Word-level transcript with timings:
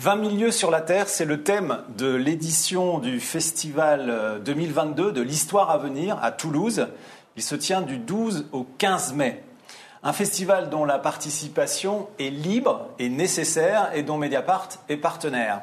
20 0.00 0.30
000 0.30 0.36
lieux 0.36 0.50
sur 0.50 0.70
la 0.70 0.80
Terre, 0.80 1.10
c'est 1.10 1.26
le 1.26 1.42
thème 1.42 1.80
de 1.98 2.14
l'édition 2.14 3.00
du 3.00 3.20
festival 3.20 4.40
2022 4.42 5.12
de 5.12 5.20
l'histoire 5.20 5.70
à 5.70 5.76
venir 5.76 6.18
à 6.22 6.32
Toulouse. 6.32 6.86
Il 7.36 7.42
se 7.42 7.54
tient 7.54 7.82
du 7.82 7.98
12 7.98 8.46
au 8.52 8.64
15 8.78 9.12
mai. 9.12 9.42
Un 10.02 10.14
festival 10.14 10.70
dont 10.70 10.86
la 10.86 10.98
participation 10.98 12.08
est 12.18 12.30
libre 12.30 12.88
et 12.98 13.10
nécessaire 13.10 13.90
et 13.92 14.02
dont 14.02 14.16
Mediapart 14.16 14.70
est 14.88 14.96
partenaire. 14.96 15.60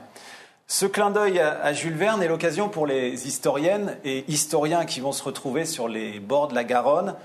Ce 0.67 0.85
clin 0.85 1.09
d'œil 1.09 1.39
à 1.39 1.73
Jules 1.73 1.97
Verne 1.97 2.21
est 2.21 2.27
l'occasion 2.27 2.69
pour 2.69 2.85
les 2.85 3.27
historiennes 3.27 3.97
et 4.05 4.23
historiens 4.27 4.85
qui 4.85 4.99
vont 4.99 5.13
se 5.13 5.23
retrouver 5.23 5.65
sur 5.65 5.87
les 5.87 6.19
bords 6.19 6.49
de 6.49 6.53
la 6.53 6.63
Garonne 6.63 7.15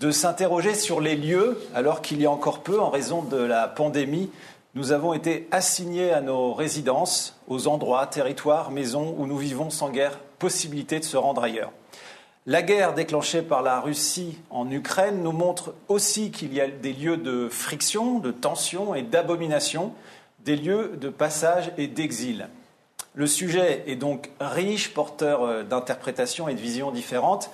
de 0.00 0.10
s'interroger 0.10 0.74
sur 0.74 1.00
les 1.00 1.16
lieux, 1.16 1.60
alors 1.74 2.00
qu'il 2.00 2.20
y 2.20 2.26
a 2.26 2.30
encore 2.30 2.62
peu, 2.62 2.80
en 2.80 2.88
raison 2.88 3.22
de 3.22 3.36
la 3.36 3.68
pandémie, 3.68 4.30
nous 4.74 4.92
avons 4.92 5.12
été 5.12 5.48
assignés 5.50 6.12
à 6.12 6.20
nos 6.20 6.54
résidences, 6.54 7.38
aux 7.46 7.68
endroits, 7.68 8.06
territoires, 8.06 8.70
maisons 8.70 9.14
où 9.18 9.26
nous 9.26 9.36
vivons 9.36 9.70
sans 9.70 9.90
guère 9.90 10.18
possibilité 10.38 10.98
de 10.98 11.04
se 11.04 11.16
rendre 11.16 11.42
ailleurs. 11.42 11.72
La 12.46 12.62
guerre 12.62 12.94
déclenchée 12.94 13.42
par 13.42 13.62
la 13.62 13.80
Russie 13.80 14.38
en 14.50 14.68
Ukraine 14.70 15.22
nous 15.22 15.32
montre 15.32 15.74
aussi 15.88 16.32
qu'il 16.32 16.52
y 16.52 16.60
a 16.60 16.66
des 16.68 16.92
lieux 16.92 17.16
de 17.16 17.48
friction, 17.48 18.18
de 18.18 18.32
tension 18.32 18.94
et 18.94 19.02
d'abomination, 19.02 19.92
des 20.44 20.56
lieux 20.56 20.96
de 21.00 21.08
passage 21.08 21.70
et 21.76 21.86
d'exil. 21.86 22.48
Le 23.14 23.26
sujet 23.26 23.84
est 23.86 23.96
donc 23.96 24.30
riche, 24.40 24.94
porteur 24.94 25.42
euh, 25.42 25.62
d'interprétations 25.62 26.48
et 26.48 26.54
de 26.54 26.60
visions 26.60 26.90
différentes. 26.90 27.50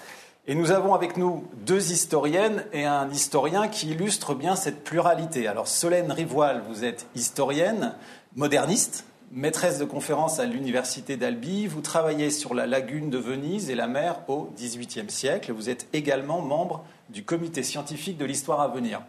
Et 0.50 0.54
nous 0.54 0.70
avons 0.70 0.94
avec 0.94 1.18
nous 1.18 1.46
deux 1.66 1.92
historiennes 1.92 2.64
et 2.72 2.86
un 2.86 3.10
historien 3.10 3.68
qui 3.68 3.90
illustrent 3.90 4.34
bien 4.34 4.56
cette 4.56 4.82
pluralité. 4.82 5.46
Alors 5.46 5.68
Solène 5.68 6.10
Rivoile, 6.10 6.62
vous 6.70 6.86
êtes 6.86 7.06
historienne, 7.14 7.94
moderniste, 8.34 9.04
maîtresse 9.30 9.78
de 9.78 9.84
conférences 9.84 10.40
à 10.40 10.46
l'université 10.46 11.18
d'Albi. 11.18 11.66
Vous 11.66 11.82
travaillez 11.82 12.30
sur 12.30 12.54
la 12.54 12.66
lagune 12.66 13.10
de 13.10 13.18
Venise 13.18 13.68
et 13.68 13.74
la 13.74 13.88
mer 13.88 14.22
au 14.26 14.48
XVIIIe 14.56 15.10
siècle. 15.10 15.52
Vous 15.52 15.68
êtes 15.68 15.86
également 15.92 16.40
membre 16.40 16.82
du 17.10 17.26
comité 17.26 17.62
scientifique 17.62 18.16
de 18.16 18.24
l'histoire 18.24 18.62
à 18.62 18.68
venir. 18.68 19.02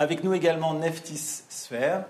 Avec 0.00 0.24
nous 0.24 0.34
également 0.34 0.74
Neftis 0.74 1.44
Sfer, 1.48 2.04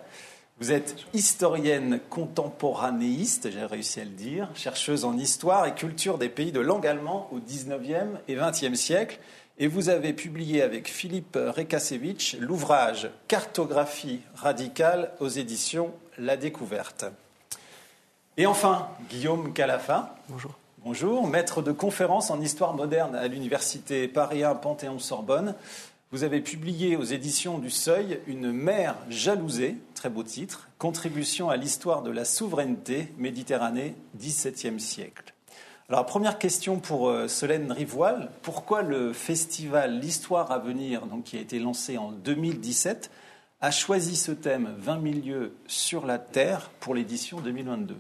vous 0.60 0.70
êtes 0.70 0.96
historienne 1.12 2.00
contemporanéiste, 2.10 3.50
j'ai 3.50 3.64
réussi 3.64 4.00
à 4.00 4.04
le 4.04 4.10
dire, 4.10 4.48
chercheuse 4.54 5.04
en 5.04 5.16
histoire 5.16 5.66
et 5.66 5.74
culture 5.74 6.16
des 6.16 6.28
pays 6.28 6.52
de 6.52 6.60
langue 6.60 6.86
allemande 6.86 7.24
au 7.32 7.40
XIXe 7.40 8.20
et 8.28 8.36
XXe 8.36 8.78
siècle. 8.78 9.18
Et 9.58 9.66
vous 9.66 9.88
avez 9.88 10.12
publié 10.12 10.62
avec 10.62 10.88
Philippe 10.88 11.36
Rekasevich 11.36 12.36
l'ouvrage 12.40 13.10
Cartographie 13.28 14.20
radicale 14.34 15.12
aux 15.20 15.28
éditions 15.28 15.92
La 16.18 16.36
Découverte. 16.36 17.04
Et 18.36 18.46
enfin, 18.46 18.88
Guillaume 19.10 19.52
Calafa. 19.52 20.16
Bonjour. 20.28 20.52
Bonjour, 20.84 21.26
maître 21.26 21.62
de 21.62 21.72
conférences 21.72 22.30
en 22.30 22.40
histoire 22.40 22.74
moderne 22.74 23.14
à 23.14 23.26
l'université 23.26 24.06
Paris 24.06 24.44
1 24.44 24.56
Panthéon-Sorbonne. 24.56 25.54
Vous 26.14 26.22
avez 26.22 26.40
publié 26.40 26.94
aux 26.94 27.02
éditions 27.02 27.58
du 27.58 27.70
Seuil 27.70 28.20
Une 28.28 28.52
mer 28.52 28.94
jalousée, 29.08 29.78
très 29.96 30.08
beau 30.08 30.22
titre, 30.22 30.68
Contribution 30.78 31.50
à 31.50 31.56
l'histoire 31.56 32.02
de 32.02 32.12
la 32.12 32.24
souveraineté 32.24 33.12
Méditerranée, 33.18 33.96
XVIIe 34.16 34.78
siècle. 34.78 35.34
Alors, 35.88 36.06
première 36.06 36.38
question 36.38 36.78
pour 36.78 37.08
euh, 37.08 37.26
Solène 37.26 37.72
Rivoile. 37.72 38.30
Pourquoi 38.42 38.82
le 38.82 39.12
festival 39.12 39.98
L'Histoire 39.98 40.52
à 40.52 40.60
venir, 40.60 41.06
donc, 41.06 41.24
qui 41.24 41.36
a 41.36 41.40
été 41.40 41.58
lancé 41.58 41.98
en 41.98 42.12
2017, 42.12 43.10
a 43.60 43.72
choisi 43.72 44.14
ce 44.14 44.30
thème 44.30 44.72
20 44.78 44.98
milieux 44.98 45.56
sur 45.66 46.06
la 46.06 46.20
Terre 46.20 46.70
pour 46.78 46.94
l'édition 46.94 47.40
2022 47.40 47.96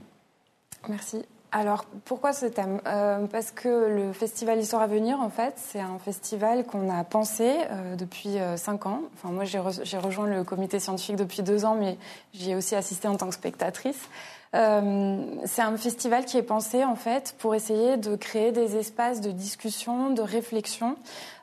Merci. 0.88 1.24
Alors, 1.56 1.84
pourquoi 2.04 2.32
ce 2.32 2.46
thème? 2.46 2.80
Euh, 2.84 3.28
Parce 3.28 3.52
que 3.52 3.68
le 3.68 4.12
Festival 4.12 4.58
Histoire 4.58 4.82
à 4.82 4.88
venir, 4.88 5.20
en 5.20 5.30
fait, 5.30 5.54
c'est 5.56 5.78
un 5.78 6.00
festival 6.00 6.64
qu'on 6.64 6.90
a 6.90 7.04
pensé 7.04 7.48
euh, 7.70 7.94
depuis 7.94 8.40
euh, 8.40 8.56
cinq 8.56 8.86
ans. 8.86 9.02
Enfin, 9.14 9.32
moi, 9.32 9.44
j'ai, 9.44 9.60
rejoint 9.60 10.26
le 10.26 10.42
comité 10.42 10.80
scientifique 10.80 11.14
depuis 11.14 11.44
deux 11.44 11.64
ans, 11.64 11.76
mais 11.78 11.96
j'y 12.32 12.50
ai 12.50 12.56
aussi 12.56 12.74
assisté 12.74 13.06
en 13.06 13.16
tant 13.16 13.28
que 13.28 13.36
spectatrice. 13.36 14.08
c'est 14.52 15.62
un 15.62 15.76
festival 15.76 16.24
qui 16.24 16.38
est 16.38 16.42
pensé, 16.42 16.84
en 16.84 16.96
fait, 16.96 17.36
pour 17.38 17.54
essayer 17.54 17.98
de 17.98 18.16
créer 18.16 18.50
des 18.50 18.76
espaces 18.76 19.20
de 19.20 19.30
discussion, 19.30 20.10
de 20.10 20.22
réflexion 20.22 20.96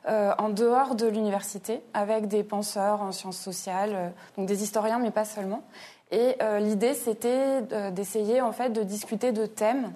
en 0.06 0.48
dehors 0.48 0.94
de 0.94 1.06
l'université, 1.06 1.82
avec 1.92 2.26
des 2.26 2.42
penseurs 2.42 3.02
en 3.02 3.12
sciences 3.12 3.38
sociales, 3.38 4.12
donc 4.36 4.46
des 4.46 4.62
historiens, 4.62 4.98
mais 4.98 5.10
pas 5.10 5.26
seulement. 5.26 5.62
Et 6.12 6.36
euh, 6.42 6.58
l'idée, 6.58 6.94
c'était 6.94 7.62
d'essayer 7.90 8.40
en 8.42 8.52
fait 8.52 8.68
de 8.68 8.82
discuter 8.82 9.32
de 9.32 9.46
thèmes 9.46 9.92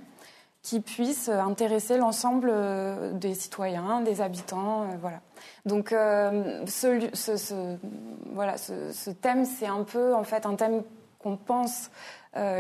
qui 0.63 0.81
puissent 0.81 1.29
intéresser 1.29 1.99
l'ensemble 1.99 2.49
euh, 2.51 3.13
des 3.13 3.35
citoyens, 3.35 4.01
des 4.01 4.23
habitants, 4.23 4.83
euh, 4.83 4.97
voilà. 5.01 5.21
Donc, 5.67 5.91
ce, 5.91 7.51
thème, 9.11 9.45
c'est 9.45 9.67
un 9.67 9.85
peu 9.85 10.15
en 10.15 10.25
fait 10.25 10.47
un 10.47 10.55
thème 10.57 10.83
qu'on 11.19 11.37
pense 11.37 11.91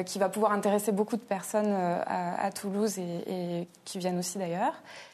qui 0.06 0.18
va 0.18 0.30
pouvoir 0.30 0.52
intéresser 0.52 0.90
beaucoup 0.90 1.16
de 1.16 1.22
personnes 1.22 1.70
à, 1.70 2.50
Toulouse 2.50 2.98
et, 2.98 3.68
qui 3.84 3.98
viennent 3.98 4.18
aussi 4.18 4.38
d'ailleurs. 4.38 4.72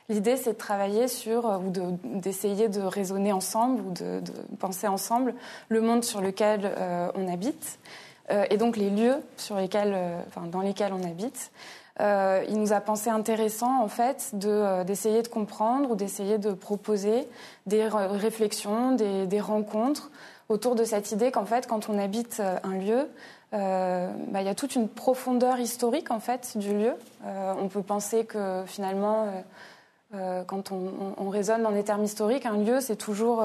L'idée, 0.09 0.37
c'est 0.37 0.53
de 0.53 0.57
travailler 0.59 1.09
sur 1.09 1.61
ou 1.61 1.73
d'essayer 2.21 2.69
de, 2.69 2.81
raisonner 2.81 3.33
ensemble 3.33 3.81
ou 3.81 3.91
de, 3.91 4.23
penser 4.61 4.87
ensemble 4.87 5.35
le 5.69 5.81
monde 5.81 6.05
sur 6.05 6.21
lequel 6.21 6.73
on 7.17 7.27
habite. 7.27 7.81
Euh, 8.33 8.45
et 8.51 8.57
donc 8.57 8.77
les 8.77 8.91
lieux 8.91 9.17
sur 9.37 9.57
lesquels, 9.57 9.93
euh, 9.95 10.21
enfin, 10.29 10.47
dans 10.47 10.61
lesquels 10.61 10.93
on 10.93 11.05
habite. 11.05 11.51
Euh, 12.01 12.43
il 12.49 12.59
nous 12.59 12.73
a 12.73 12.81
pensé 12.81 13.11
intéressant 13.11 13.83
en 13.83 13.89
fait 13.89 14.31
d'essayer 14.87 15.21
de, 15.21 15.29
comprendre 15.29 15.91
ou 15.91 15.95
d'essayer 15.95 16.39
de 16.39 16.53
proposer 16.53 17.29
des 17.67 17.87
réflexions, 17.87 18.93
des, 18.93 19.41
rencontres 19.41 20.11
autour 20.49 20.75
de 20.75 20.85
cette 20.85 21.13
idée 21.13 21.31
qu'en 21.31 21.45
fait 21.45 21.67
quand 21.67 21.91
on 21.91 21.99
habite 21.99 22.41
un 22.41 22.79
lieu, 22.79 23.09
bah, 23.53 24.41
il 24.41 24.47
y 24.47 24.49
a 24.49 24.55
toute 24.55 24.75
une 24.75 24.89
profondeur 24.89 25.61
historique 25.61 26.11
en 26.11 26.19
fait 26.19 26.57
du 26.57 26.73
lieu. 26.73 26.95
on 27.27 27.69
peut 27.69 27.83
penser 27.83 28.25
que 28.25 28.63
finalement 28.67 29.27
quand 30.47 30.73
on, 30.73 31.29
raisonne 31.29 31.63
dans 31.63 31.73
des 31.73 31.85
termes 31.85 32.05
historiques, 32.05 32.47
un 32.47 32.57
lieu 32.57 32.81
c'est 32.81 32.97
toujours 32.97 33.45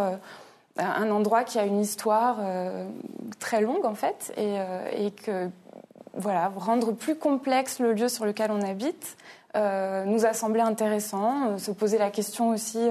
un 0.78 1.12
endroit 1.12 1.44
qui 1.44 1.60
a 1.60 1.66
une 1.66 1.80
histoire 1.80 2.38
euh, 2.42 2.88
très 3.40 3.62
longue 3.62 3.86
en 3.86 3.96
fait 3.96 4.34
euh, 4.38 4.90
et, 4.92 5.12
que 5.12 5.50
voilà 6.14 6.52
rendre 6.56 6.92
plus 6.92 7.16
complexe 7.16 7.80
le 7.80 7.94
lieu 7.94 8.10
sur 8.10 8.26
lequel 8.26 8.52
on 8.52 8.62
habite 8.62 9.18
euh, 9.56 10.04
nous 10.06 10.26
a 10.26 10.34
semblé 10.34 10.62
intéressant, 10.62 11.58
se 11.58 11.72
poser 11.72 11.98
la 11.98 12.10
question 12.10 12.50
aussi 12.50 12.90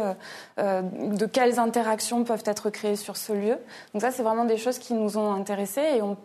de 0.59 1.27
quelles 1.27 1.59
interactions 1.59 2.25
peuvent 2.25 2.43
être 2.47 2.71
créées 2.71 2.97
sur 2.97 3.17
ce 3.17 3.33
lieu. 3.33 3.59
Donc 3.93 4.03
ça, 4.03 4.11
c'est 4.11 4.23
vraiment 4.23 4.45
des 4.45 4.57
choses 4.57 4.79
qui 4.79 4.95
nous 4.95 5.19
ont 5.19 5.33
intéressés 5.33 5.85
et 5.97 6.03
on, 6.03 6.17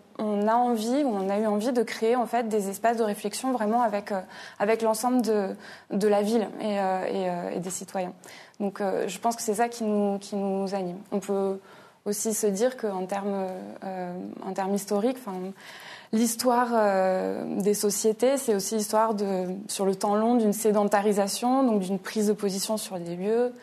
a 0.48 0.56
envie, 0.56 1.04
on 1.06 1.30
a 1.30 1.38
eu 1.38 1.48
envie 1.48 1.72
de 1.72 1.84
créer 1.84 2.16
en 2.16 2.26
fait 2.26 2.48
des 2.48 2.70
espaces 2.70 2.98
de 2.98 3.04
réflexion 3.04 3.52
vraiment 3.52 3.82
avec 3.82 4.14
avec 4.60 4.82
l'ensemble 4.82 5.22
de, 5.22 5.56
de 5.92 6.08
la 6.08 6.22
ville 6.22 6.48
et, 6.62 6.78
et 7.56 7.60
des 7.60 7.70
citoyens. 7.70 8.14
Donc 8.62 8.80
euh, 8.80 9.08
je 9.08 9.18
pense 9.18 9.36
que 9.36 9.42
c'est 9.42 9.56
ça 9.56 9.68
qui 9.68 9.84
nous, 9.84 10.20
qui 10.20 10.36
nous 10.36 10.74
anime. 10.76 11.00
On 11.12 11.20
peut 11.20 11.60
aussi 12.06 12.34
se 12.34 12.46
dire 12.46 12.78
qu'en 12.78 13.06
termes, 13.08 13.48
euh, 13.84 14.14
en 14.46 14.54
termes 14.54 14.76
historiques, 14.76 15.18
l'histoire 16.14 16.70
euh, 16.74 17.62
des 17.62 17.74
sociétés, 17.74 18.38
c'est 18.38 18.56
aussi 18.56 18.76
l'histoire 18.76 19.14
sur 19.68 19.86
le 19.86 19.96
temps 19.96 20.16
long 20.16 20.36
d'une 20.36 20.54
sédentarisation, 20.54 21.64
donc 21.64 21.82
d'une 21.82 22.00
prise 22.00 22.28
de 22.28 22.34
position 22.34 22.78
sur 22.78 23.00
des 23.00 23.16
lieux, 23.16 23.54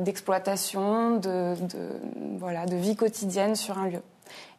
d'exploitation, 0.00 1.18
de, 1.18 1.54
de, 1.54 1.88
voilà, 2.38 2.66
de 2.66 2.74
vie 2.74 2.96
quotidienne 2.96 3.54
sur 3.54 3.78
un 3.78 3.86
lieu. 3.86 4.02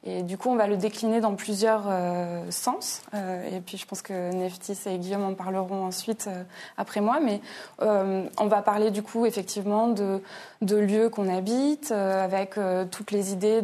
Et 0.04 0.24
du 0.24 0.36
coup, 0.36 0.50
on 0.50 0.56
va 0.56 0.66
le 0.66 0.78
décliner 0.78 1.22
dans 1.22 1.36
plusieurs 1.36 1.84
euh, 1.88 2.50
sens. 2.50 3.04
Euh, 3.14 3.56
et 3.56 3.60
puis, 3.60 3.78
je 3.78 3.86
pense 3.86 4.02
que 4.02 4.34
Neftis 4.34 4.78
et 4.88 4.98
Guillaume 4.98 5.24
en 5.24 5.36
parleront 5.36 5.86
ensuite 5.86 6.26
euh, 6.28 6.44
après 6.76 7.02
moi. 7.02 7.20
Mais 7.24 7.40
on 7.80 8.48
va 8.48 8.64
parler 8.64 8.90
du 8.90 9.04
coup, 9.04 9.28
effectivement, 9.28 9.90
de, 9.90 10.22
de 10.62 10.76
lieux 10.76 11.10
qu'on 11.10 11.30
habite, 11.30 11.92
avec 11.92 12.56
toutes 12.92 13.12
les 13.12 13.34
idées 13.34 13.62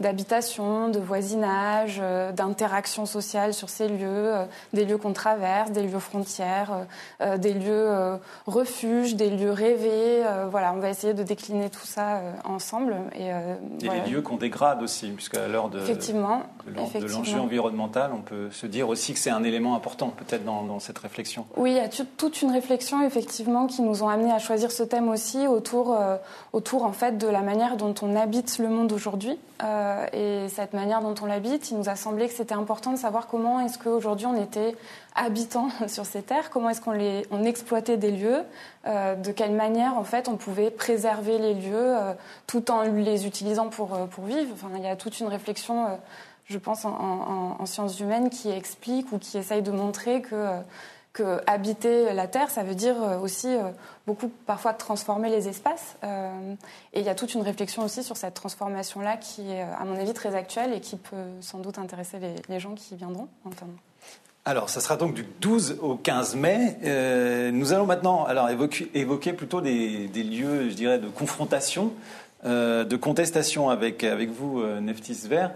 d'habitation, 0.00 0.88
de, 0.88 0.98
voisinage, 0.98 2.00
d'interaction 2.34 3.06
sociale 3.06 3.54
sur 3.54 3.68
ces 3.68 3.88
lieux, 3.88 4.34
des 4.72 4.84
lieux 4.84 4.98
qu'on 4.98 5.12
traverse, 5.12 5.70
des 5.70 5.82
lieux 5.82 5.98
frontières, 5.98 6.86
des 7.20 7.54
lieux 7.54 8.18
refuges, 8.46 9.16
des 9.16 9.30
lieux 9.30 9.52
rêvés. 9.52 10.22
voilà, 10.50 10.72
on 10.74 10.78
va 10.78 10.90
essayer 10.90 11.14
de 11.14 11.22
décliner 11.22 11.70
tout 11.70 11.86
ça 11.86 12.20
ensemble. 12.44 12.96
Et, 13.14 13.28
et 13.28 13.88
les 13.88 14.10
lieux 14.10 14.22
qu'on 14.22 14.36
dégrade 14.36 14.82
aussi, 14.82 15.08
puisque 15.08 15.36
l'heure 15.58 15.68
de, 15.68 15.78
effectivement, 15.80 16.42
de 16.66 17.06
l'enjeu 17.06 17.38
environnemental, 17.38 18.12
on 18.14 18.22
peut 18.22 18.50
se 18.50 18.66
dire 18.66 18.88
aussi 18.88 19.12
que 19.12 19.18
c'est 19.18 19.30
un 19.30 19.44
élément 19.44 19.74
important 19.74 20.08
peut-être 20.08 20.44
dans, 20.44 20.78
cette 20.78 20.98
réflexion. 20.98 21.44
Oui, 21.56 21.72
il 21.72 21.76
y 21.76 21.80
a 21.80 21.88
toute 21.88 22.42
une 22.42 22.52
réflexion 22.52 23.02
effectivement 23.04 23.66
qui 23.66 23.82
nous 23.82 24.02
ont 24.02 24.08
amené 24.08 24.30
à 24.30 24.38
choisir 24.38 24.70
ce 24.70 24.82
thème 24.82 25.08
aussi 25.08 25.46
autour, 25.46 25.92
euh, 25.92 26.16
autour 26.52 26.84
en 26.84 26.92
fait 26.92 27.18
de 27.18 27.26
la 27.26 27.40
manière 27.40 27.76
dont 27.76 27.94
on 28.02 28.14
habite 28.14 28.58
le 28.58 28.68
monde 28.68 28.92
aujourd'hui. 28.92 29.38
Euh, 29.64 30.06
et 30.12 30.48
cette 30.48 30.72
manière 30.72 31.00
dont 31.00 31.14
on 31.20 31.26
l'habite, 31.26 31.70
il 31.70 31.78
nous 31.78 31.88
a 31.88 31.96
semblé 31.96 32.28
que 32.28 32.34
c'était 32.34 32.54
important 32.54 32.92
de 32.92 32.96
savoir 32.96 33.26
comment 33.26 33.58
est-ce 33.60 33.78
qu'aujourd'hui 33.78 34.26
on 34.26 34.40
était 34.40 34.76
habitants 35.14 35.68
sur 35.88 36.06
ces 36.06 36.22
terres, 36.22 36.50
comment 36.50 36.70
est-ce 36.70 36.80
qu'on 36.80 36.92
les, 36.92 37.26
on 37.30 37.44
exploitait 37.44 37.96
des 37.96 38.10
lieux, 38.10 38.42
euh, 38.86 39.14
de 39.14 39.32
quelle 39.32 39.52
manière 39.52 39.96
en 39.96 40.04
fait 40.04 40.28
on 40.28 40.36
pouvait 40.36 40.70
préserver 40.70 41.38
les 41.38 41.54
lieux 41.54 41.96
tout 42.46 42.70
en 42.70 42.82
les 42.82 43.26
utilisant 43.26 43.68
pour, 43.68 43.96
pour 44.08 44.24
vivre. 44.24 44.50
Enfin, 44.52 44.70
il 44.76 44.82
y 44.82 44.88
a 44.88 44.96
toute 44.96 45.20
une 45.20 45.28
réflexion, 45.28 45.86
je 46.46 46.58
pense, 46.58 46.84
en, 46.84 47.56
en, 47.58 47.66
sciences 47.66 48.00
humaines 48.00 48.30
qui 48.30 48.50
explique 48.50 49.12
ou 49.12 49.18
qui 49.18 49.38
essaye 49.38 49.62
de 49.62 49.70
montrer 49.70 50.22
que 50.22 50.34
que 51.14 51.40
habiter 51.46 52.12
la 52.12 52.28
Terre, 52.28 52.48
ça 52.50 52.62
veut 52.62 52.76
dire 52.76 52.94
aussi 53.22 53.48
beaucoup 54.08 54.30
parfois 54.46 54.72
transformer 54.72 55.28
les 55.28 55.48
espaces. 55.48 55.96
Euh, 56.02 56.54
et 56.94 57.00
il 57.00 57.06
y 57.06 57.10
a 57.10 57.14
toute 57.14 57.34
une 57.34 57.42
réflexion 57.42 57.82
aussi 57.84 58.02
sur 58.02 58.16
cette 58.16 58.34
transformation-là 58.34 59.18
qui 59.18 59.50
est, 59.50 59.60
à 59.60 59.84
mon 59.84 59.96
avis, 59.96 60.14
très 60.14 60.34
actuelle 60.34 60.72
et 60.72 60.80
qui 60.80 60.96
peut 60.96 61.28
sans 61.40 61.58
doute 61.58 61.78
intéresser 61.78 62.18
les, 62.48 62.58
gens 62.58 62.74
qui 62.74 62.96
viendront. 62.96 63.28
Alors, 64.48 64.70
ça 64.70 64.80
sera 64.80 64.96
donc 64.96 65.12
du 65.12 65.26
12 65.42 65.76
au 65.82 65.96
15 65.96 66.36
mai. 66.36 66.78
Euh, 66.82 67.50
nous 67.50 67.74
allons 67.74 67.84
maintenant 67.84 68.24
alors, 68.24 68.48
évoquer, 68.48 68.90
évoquer 68.94 69.34
plutôt 69.34 69.60
des, 69.60 70.08
lieux, 70.08 70.70
je 70.70 70.74
dirais, 70.74 70.98
de 70.98 71.06
confrontation, 71.06 71.92
euh, 72.46 72.84
de 72.84 72.96
contestation 72.96 73.68
avec, 73.68 74.04
avec 74.04 74.30
vous, 74.30 74.64
Neftis 74.80 75.28
Vert. 75.28 75.52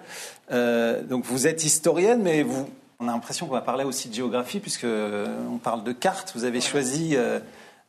donc, 1.08 1.24
vous 1.24 1.46
êtes 1.46 1.64
historienne, 1.64 2.20
mais 2.22 2.42
vous, 2.42 2.68
on 3.00 3.08
a 3.08 3.12
l'impression 3.12 3.46
qu'on 3.46 3.54
va 3.54 3.62
parler 3.62 3.84
aussi 3.84 4.10
de 4.10 4.14
géographie, 4.14 4.60
puisque 4.60 4.84
on 4.84 5.56
parle 5.56 5.84
de 5.84 5.92
cartes. 5.92 6.32
Vous 6.34 6.44
avez 6.44 6.60
choisi 6.60 7.16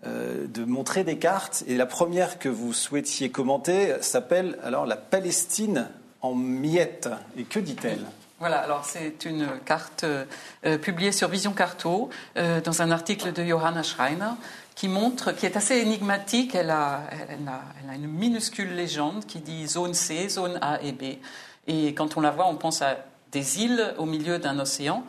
euh, 0.05 0.47
de 0.47 0.63
montrer 0.63 1.03
des 1.03 1.17
cartes. 1.17 1.65
Et 1.67 1.75
la 1.75 1.85
première 1.85 2.39
que 2.39 2.47
vous 2.47 2.71
souhaitiez 2.71 3.29
commenter 3.29 3.95
s'appelle 3.99 4.57
alors 4.63 4.85
la 4.85 4.95
Palestine 4.95 5.89
en 6.21 6.33
miettes. 6.33 7.09
Et 7.37 7.43
que 7.43 7.59
dit-elle? 7.59 8.05
Voilà, 8.39 8.59
alors 8.59 8.83
c'est 8.83 9.25
une 9.25 9.47
carte 9.65 10.03
euh, 10.03 10.77
publiée 10.77 11.11
sur 11.11 11.29
Vision 11.29 11.53
Carto 11.53 12.09
euh, 12.35 12.59
dans 12.61 12.81
un 12.81 12.91
article 12.91 13.31
de 13.31 13.43
Johanna 13.43 13.83
Schreiner 13.83 14.31
qui 14.75 14.87
montre, 14.87 15.31
qui 15.31 15.45
est 15.45 15.55
assez 15.55 15.77
énigmatique. 15.77 16.55
Elle 16.55 16.71
a, 16.71 17.01
elle 17.11 17.47
a, 17.47 17.61
elle 17.83 17.89
a 17.89 17.95
une 17.95 18.07
minuscule 18.07 18.75
légende 18.75 19.25
qui 19.25 19.39
dit 19.39 19.67
zone 19.67 19.93
C, 19.93 20.27
zone 20.29 20.57
A 20.61 20.81
et 20.81 20.91
B. 20.91 21.19
Et 21.67 21.93
quand 21.93 22.17
on 22.17 22.21
la 22.21 22.31
voit, 22.31 22.47
on 22.47 22.55
pense 22.55 22.81
à 22.81 22.97
des 23.31 23.61
îles 23.61 23.93
au 23.97 24.05
milieu 24.05 24.39
d'un 24.39 24.59
océan. 24.59 25.03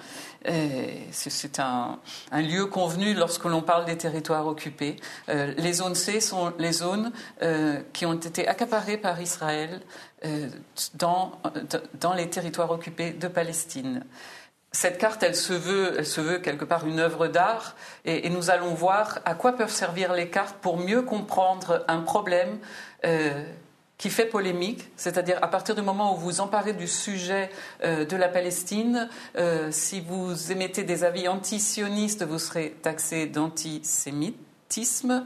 C'est 1.10 1.58
un, 1.58 1.98
lieu 2.32 2.66
convenu 2.66 3.14
lorsque 3.14 3.44
l'on 3.44 3.62
parle 3.62 3.86
des 3.86 3.96
territoires 3.96 4.46
occupés. 4.46 4.96
Euh, 5.28 5.54
les 5.56 5.74
zones 5.74 5.94
C 5.94 6.20
sont 6.20 6.52
les 6.58 6.72
zones 6.72 7.12
euh, 7.42 7.80
qui 7.92 8.04
ont 8.04 8.14
été 8.14 8.46
accaparées 8.46 8.98
par 8.98 9.20
Israël 9.20 9.80
euh, 10.24 10.48
dans, 10.94 11.32
les 12.16 12.28
territoires 12.28 12.70
occupés 12.70 13.12
de 13.12 13.28
Palestine 13.28 14.04
cette 14.72 14.98
carte, 14.98 15.22
elle 15.22 15.36
se 15.36 15.52
veut 15.52 16.38
quelque 16.38 16.64
part 16.64 16.84
une 16.84 16.98
œuvre 16.98 17.28
d'art, 17.28 17.76
et, 18.04 18.28
nous 18.28 18.50
allons 18.50 18.74
voir 18.74 19.20
à 19.24 19.34
quoi 19.34 19.52
peuvent 19.52 19.70
servir 19.70 20.12
les 20.12 20.30
cartes 20.30 20.56
pour 20.56 20.78
mieux 20.78 21.02
comprendre 21.02 21.84
un 21.86 22.00
problème 22.00 22.58
qui 24.04 24.10
fait 24.10 24.26
polémique, 24.26 24.90
c'est-à-dire 24.98 25.38
à 25.40 25.48
partir 25.48 25.74
du 25.74 25.80
moment 25.80 26.14
où 26.14 26.18
vous 26.18 26.42
emparez 26.42 26.74
du 26.74 26.86
sujet 26.86 27.48
euh, 27.84 28.04
de 28.04 28.16
la 28.18 28.28
Palestine, 28.28 29.08
euh, 29.38 29.68
si 29.70 30.02
vous 30.02 30.52
émettez 30.52 30.82
des 30.82 31.04
avis 31.04 31.26
antisionistes, 31.26 32.22
vous 32.22 32.38
serez 32.38 32.76
taxé 32.82 33.24
d'antisémitisme. 33.24 35.24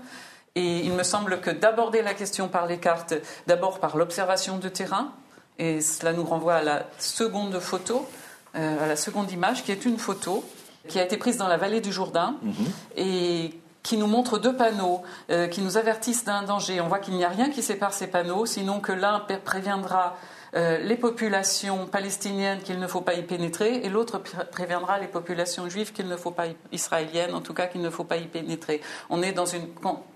Et 0.55 0.79
il 0.79 0.93
me 0.93 1.03
semble 1.03 1.41
que 1.41 1.51
d'aborder 1.51 2.03
la 2.03 2.15
question 2.15 2.47
par 2.47 2.67
les 2.67 2.79
cartes, 2.79 3.15
d'abord 3.49 3.81
par 3.81 3.97
l'observation 3.97 4.59
de 4.59 4.69
terrain, 4.69 5.13
et 5.59 5.81
cela 5.81 6.13
nous 6.13 6.25
renvoie 6.25 6.55
à 6.55 6.63
la 6.63 6.87
seconde 7.01 7.59
photo, 7.59 8.07
euh, 8.55 8.85
à 8.85 8.87
la 8.87 8.95
seconde 8.95 9.33
image, 9.33 9.65
qui 9.65 9.73
est 9.73 9.87
une 9.87 9.99
photo 9.99 10.45
qui 10.87 11.01
a 11.01 11.03
été 11.03 11.17
prise 11.17 11.37
dans 11.37 11.49
la 11.49 11.57
vallée 11.57 11.81
du 11.81 11.91
Jourdain 11.91 12.37
mm-hmm. 12.45 12.97
et 12.97 13.55
qui 13.83 13.97
nous 13.97 14.07
montre 14.07 14.39
deux 14.39 14.57
panneaux 14.57 15.03
euh, 15.31 15.47
qui 15.49 15.63
nous 15.63 15.77
avertissent 15.77 16.25
d'un 16.25 16.43
danger. 16.43 16.81
On 16.81 16.89
voit 16.89 16.99
qu'il 16.99 17.15
n'y 17.15 17.25
a 17.25 17.29
rien 17.29 17.51
qui 17.51 17.63
sépare 17.63 17.93
ces 17.93 18.07
panneaux, 18.07 18.47
sinon 18.47 18.81
que 18.81 18.93
l'un 18.93 19.21
préviendra 19.45 20.17
euh, 20.55 20.79
les 20.79 20.97
populations 20.97 21.87
palestiniennes 21.87 22.61
qu'il 22.63 22.79
ne 22.79 22.87
faut 22.87 23.03
pas 23.03 23.15
y 23.15 23.23
pénétrer 23.23 23.77
et 23.85 23.89
l'autre 23.91 24.19
préviendra 24.51 24.99
les 24.99 25.07
populations 25.07 25.69
juives 25.69 25.93
qu'il 25.93 26.09
ne 26.09 26.17
faut 26.17 26.31
pas 26.31 26.47
y, 26.47 26.57
israéliennes 26.73 27.35
en 27.35 27.43
tout 27.43 27.53
cas 27.53 27.67
qu'il 27.67 27.83
ne 27.83 27.91
faut 27.91 28.05
pas 28.05 28.17
y 28.17 28.27
pénétrer. 28.27 28.81
On 29.11 29.23
est 29.23 29.33
dans 29.33 29.45
une 29.45 29.69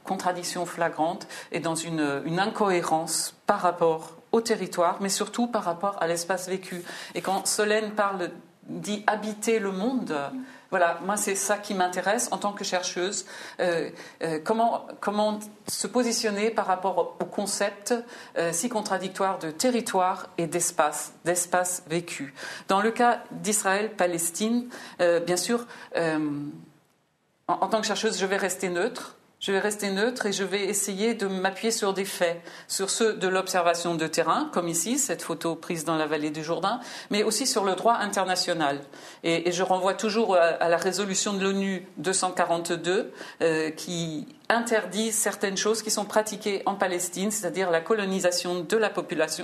contradiction 0.04 0.64
flagrante 0.64 1.26
et 1.50 1.60
dans 1.60 1.74
une, 1.74 2.22
incohérence 2.38 3.34
par 3.46 3.60
rapport 3.60 4.16
au 4.32 4.40
territoire, 4.40 4.96
mais 5.00 5.10
surtout 5.10 5.46
par 5.46 5.64
rapport 5.64 5.96
à 6.00 6.06
l'espace 6.06 6.48
vécu. 6.48 6.82
Et 7.14 7.20
quand 7.20 7.46
Solène 7.46 7.92
parle 7.92 8.30
dit 8.66 9.04
habiter 9.06 9.58
le 9.58 9.70
monde, 9.70 10.16
voilà, 10.72 10.98
moi 11.04 11.18
c'est 11.18 11.34
ça 11.34 11.58
qui 11.58 11.74
m'intéresse 11.74 12.28
en 12.32 12.38
tant 12.38 12.54
que 12.54 12.64
chercheuse. 12.64 13.26
Euh, 13.60 13.90
euh, 14.22 14.38
comment, 14.42 15.38
se 15.68 15.86
positionner 15.86 16.50
par 16.50 16.66
rapport 16.66 17.14
au 17.20 17.26
concept 17.26 17.94
euh, 18.38 18.52
si 18.54 18.70
contradictoire 18.70 19.38
de 19.38 19.50
territoire 19.50 20.30
et 20.38 20.46
d'espace, 20.46 21.12
d'espace 21.26 21.82
vécu. 21.88 22.32
Dans 22.68 22.80
le 22.80 22.90
cas 22.90 23.22
d'Israël-Palestine, 23.32 24.70
bien 24.98 25.36
sûr, 25.36 25.66
en, 27.48 27.68
tant 27.68 27.80
que 27.82 27.86
chercheuse, 27.86 28.18
je 28.18 28.24
vais 28.24 28.38
rester 28.38 28.70
neutre. 28.70 29.16
Je 29.42 29.50
vais 29.50 29.58
rester 29.58 29.90
neutre 29.90 30.26
et 30.26 30.32
je 30.32 30.44
vais 30.44 30.66
essayer 30.66 31.14
de 31.14 31.26
m'appuyer 31.26 31.72
sur 31.72 31.92
des 31.92 32.04
faits, 32.04 32.40
sur 32.68 32.90
ceux 32.90 33.14
de 33.14 33.26
l'observation 33.26 33.96
de 33.96 34.06
terrain, 34.06 34.48
comme 34.52 34.68
ici, 34.68 35.00
cette 35.00 35.20
photo 35.20 35.56
prise 35.56 35.84
dans 35.84 35.96
la 35.96 36.06
vallée 36.06 36.30
du 36.30 36.44
Jourdain, 36.44 36.78
mais 37.10 37.24
aussi 37.24 37.44
sur 37.48 37.64
le 37.64 37.74
droit 37.74 37.94
international. 37.94 38.82
Et, 39.24 39.50
je 39.50 39.64
renvoie 39.64 39.94
toujours 39.94 40.36
à, 40.36 40.68
la 40.68 40.76
résolution 40.76 41.32
de 41.32 41.42
l'ONU 41.42 41.88
242 41.96 43.12
euh, 43.40 43.70
qui 43.70 44.28
interdit 44.52 45.12
certaines 45.12 45.56
choses 45.56 45.82
qui 45.82 45.90
sont 45.90 46.04
pratiquées 46.04 46.62
en 46.66 46.74
Palestine, 46.74 47.30
c'est-à-dire 47.30 47.70
la 47.70 47.80
colonisation 47.80 48.66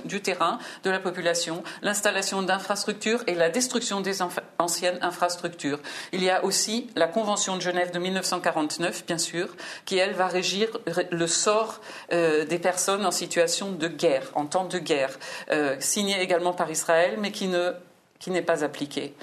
du 0.05 0.21
terrain, 0.21 0.59
de 0.83 0.89
la 0.89 0.99
population, 0.99 1.63
l'installation 1.81 2.41
d'infrastructures 2.41 3.23
et 3.27 3.35
la 3.35 3.49
destruction 3.49 4.01
des 4.01 4.21
anciennes 4.57 4.99
infrastructures. 5.01 5.79
Il 6.13 6.23
y 6.23 6.29
a 6.29 6.43
aussi 6.43 6.89
la 6.95 7.07
Convention 7.07 7.55
de 7.55 7.61
Genève 7.61 7.91
de 7.91 7.99
1949, 7.99 9.05
bien 9.05 9.17
sûr, 9.17 9.55
qui, 9.85 9.97
elle, 9.97 10.13
va 10.13 10.27
régir 10.27 10.69
le 11.11 11.27
sort 11.27 11.81
euh, 12.13 12.45
des 12.45 12.59
personnes 12.59 13.05
en 13.05 13.11
situation 13.11 13.71
de 13.71 13.87
guerre, 13.87 14.31
en 14.35 14.45
temps 14.45 14.65
de 14.65 14.79
guerre, 14.79 15.17
euh, 15.51 15.75
signée 15.79 16.21
également 16.21 16.53
par 16.53 16.69
Israël, 16.69 17.15
mais 17.19 17.31
qui 17.31 17.47
ne 17.47 17.73
qui 18.19 18.31
n'est 18.31 18.41
pas 18.41 18.63
appliquée. 18.65 19.15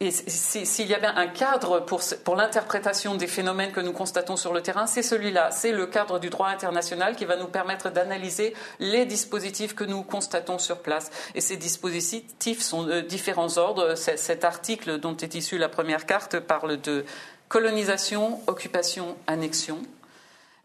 Et 0.00 0.10
s'il 0.10 0.86
y 0.86 0.94
a 0.94 0.98
bien 0.98 1.14
un 1.16 1.28
cadre 1.28 1.80
pour, 1.80 2.00
pour 2.24 2.34
l'interprétation 2.34 3.14
des 3.14 3.28
phénomènes 3.28 3.70
que 3.70 3.80
nous 3.80 3.92
constatons 3.92 4.36
sur 4.36 4.52
le 4.52 4.60
terrain, 4.60 4.86
c'est 4.86 5.02
celui-là. 5.02 5.50
C'est 5.52 5.72
le 5.72 5.86
cadre 5.86 6.18
du 6.18 6.30
droit 6.30 6.48
international 6.48 7.14
qui 7.14 7.24
va 7.24 7.36
nous 7.36 7.46
permettre 7.46 7.90
d'analyser 7.90 8.54
les 8.80 9.06
dispositifs 9.06 9.74
que 9.74 9.84
nous 9.84 10.02
constatons 10.02 10.58
sur 10.58 10.80
place. 10.80 11.10
Et 11.34 11.40
ces 11.40 11.56
dispositifs 11.56 12.60
sont 12.60 12.82
de 12.82 13.00
différents 13.00 13.56
ordres. 13.56 13.94
Cet 13.94 14.44
article 14.44 14.98
dont 14.98 15.16
est 15.16 15.34
issue 15.34 15.58
la 15.58 15.68
première 15.68 16.06
carte 16.06 16.40
parle 16.40 16.80
de 16.80 17.04
colonisation, 17.48 18.40
occupation, 18.48 19.16
annexion. 19.26 19.80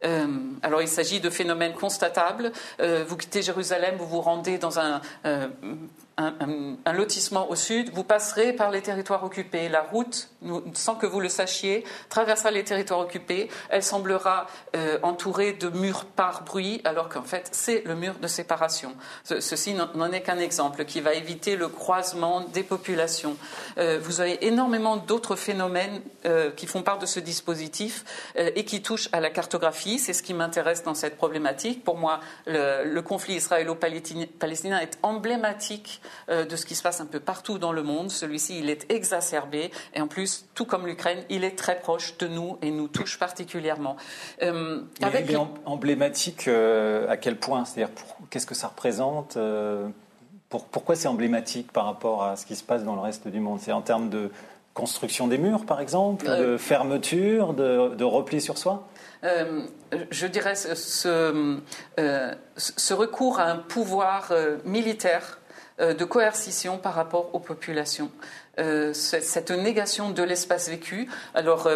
Euh, 0.06 0.28
alors 0.62 0.82
il 0.82 0.88
s'agit 0.88 1.20
de 1.20 1.30
phénomènes 1.30 1.74
constatables. 1.74 2.52
Euh, 2.80 3.04
vous 3.08 3.18
quittez 3.18 3.42
Jérusalem, 3.42 3.96
vous 3.98 4.08
vous 4.08 4.22
rendez 4.22 4.58
dans 4.58 4.80
un, 4.80 5.02
euh, 5.26 5.48
un, 6.18 6.94
lotissement 6.94 7.50
au 7.50 7.56
sud, 7.56 7.92
vous 7.94 8.04
passerez 8.04 8.54
par 8.54 8.72
les 8.72 8.82
territoires 8.82 9.24
occupés. 9.24 9.68
La 9.68 9.82
route, 9.82 10.30
sans 10.74 10.96
que 10.96 11.06
vous 11.06 11.20
le 11.20 11.30
sachiez, 11.30 11.84
traversera 12.10 12.52
les 12.52 12.64
territoires 12.64 13.02
occupés. 13.02 13.50
Elle 13.70 13.84
semblera 13.84 14.48
entourée 15.04 15.52
de 15.52 15.68
murs 15.68 16.06
par 16.06 16.44
bruit, 16.44 16.80
alors 16.86 17.10
qu'en 17.10 17.24
fait, 17.24 17.50
c'est 17.52 17.84
le 17.86 17.96
mur 17.96 18.16
de 18.22 18.28
séparation. 18.28 18.96
ceci 19.26 19.74
n'en 19.74 20.12
est 20.14 20.22
qu'un 20.22 20.38
exemple 20.38 20.86
qui 20.86 21.02
va 21.02 21.14
éviter 21.16 21.58
le 21.58 21.68
croisement 21.68 22.42
des 22.42 22.64
populations. 22.64 23.36
Vous 23.78 24.22
avez 24.22 24.46
énormément 24.46 24.96
d'autres 24.96 25.36
phénomènes 25.36 26.02
qui 26.56 26.66
font 26.66 26.82
part 26.82 27.00
de 27.00 27.06
ce 27.06 27.20
dispositif 27.20 28.06
et 28.38 28.64
qui 28.64 28.82
touchent 28.82 29.10
à 29.12 29.20
la 29.20 29.30
cartographie. 29.30 29.95
C'est 30.00 30.14
ce 30.14 30.24
qui 30.24 30.34
m'intéresse 30.34 30.84
dans 30.84 30.94
cette 30.94 31.18
problématique. 31.18 31.84
Pour 31.84 31.98
moi, 31.98 32.20
le, 32.46 32.84
le 32.86 33.02
conflit 33.02 33.36
israélo-palestinien 33.36 34.80
est 34.80 34.98
emblématique 35.04 36.02
euh, 36.30 36.46
de 36.46 36.56
ce 36.56 36.66
qui 36.66 36.76
se 36.76 36.84
passe 36.84 37.02
un 37.02 37.06
peu 37.06 37.20
partout 37.20 37.58
dans 37.58 37.72
le 37.72 37.84
monde. 37.84 38.12
Celui-ci, 38.12 38.60
il 38.60 38.70
est 38.70 38.92
exacerbé 38.92 39.72
et 39.94 40.02
en 40.02 40.08
plus, 40.08 40.46
tout 40.56 40.66
comme 40.66 40.86
l'Ukraine, 40.86 41.24
il 41.30 41.44
est 41.44 41.58
très 41.58 41.80
proche 41.80 42.18
de 42.18 42.28
nous 42.28 42.58
et 42.62 42.72
nous 42.72 42.88
touche 42.88 43.20
particulièrement. 43.20 43.98
Euh, 44.42 44.82
avec... 45.02 45.26
Il 45.30 45.36
est 45.36 45.40
emblématique 45.66 46.48
euh, 46.48 47.10
à 47.10 47.18
quel 47.18 47.38
point? 47.38 47.66
C'est-à-dire, 47.66 47.94
qu'est-ce 48.30 48.46
que 48.46 48.56
ça 48.56 48.68
représente 48.68 49.38
pourquoi 50.50 50.96
c'est 50.96 51.08
emblématique 51.08 51.72
par 51.72 51.86
rapport 51.86 52.24
à 52.24 52.36
ce 52.36 52.46
qui 52.46 52.56
se 52.56 52.64
passe 52.64 52.84
dans 52.84 52.96
le 52.96 53.02
reste 53.02 53.28
du 53.28 53.40
monde? 53.40 53.60
C'est 53.62 53.72
en 53.72 53.82
termes 53.82 54.10
de 54.10 54.32
construction 54.74 55.28
des 55.28 55.38
murs, 55.38 55.66
par 55.66 55.80
exemple, 55.80 56.26
de 56.28 56.58
fermeture, 56.58 57.54
de, 57.54 58.04
repli 58.04 58.42
sur 58.42 58.58
soi? 58.58 58.88
Je 60.12 60.28
dirais 60.28 60.56
ce, 60.56 60.76
ce, 62.58 62.94
recours 62.94 63.40
à 63.40 63.46
un 63.46 63.58
pouvoir 63.58 64.32
militaire 64.64 65.40
de 65.80 66.06
coercition 66.06 66.78
par 66.78 66.94
rapport 66.94 67.34
aux 67.34 67.40
populations. 67.40 68.12
cette 68.94 69.52
négation 69.52 70.12
de 70.12 70.24
l'espace 70.24 70.70
vécu. 70.70 71.10
Alors, 71.34 71.68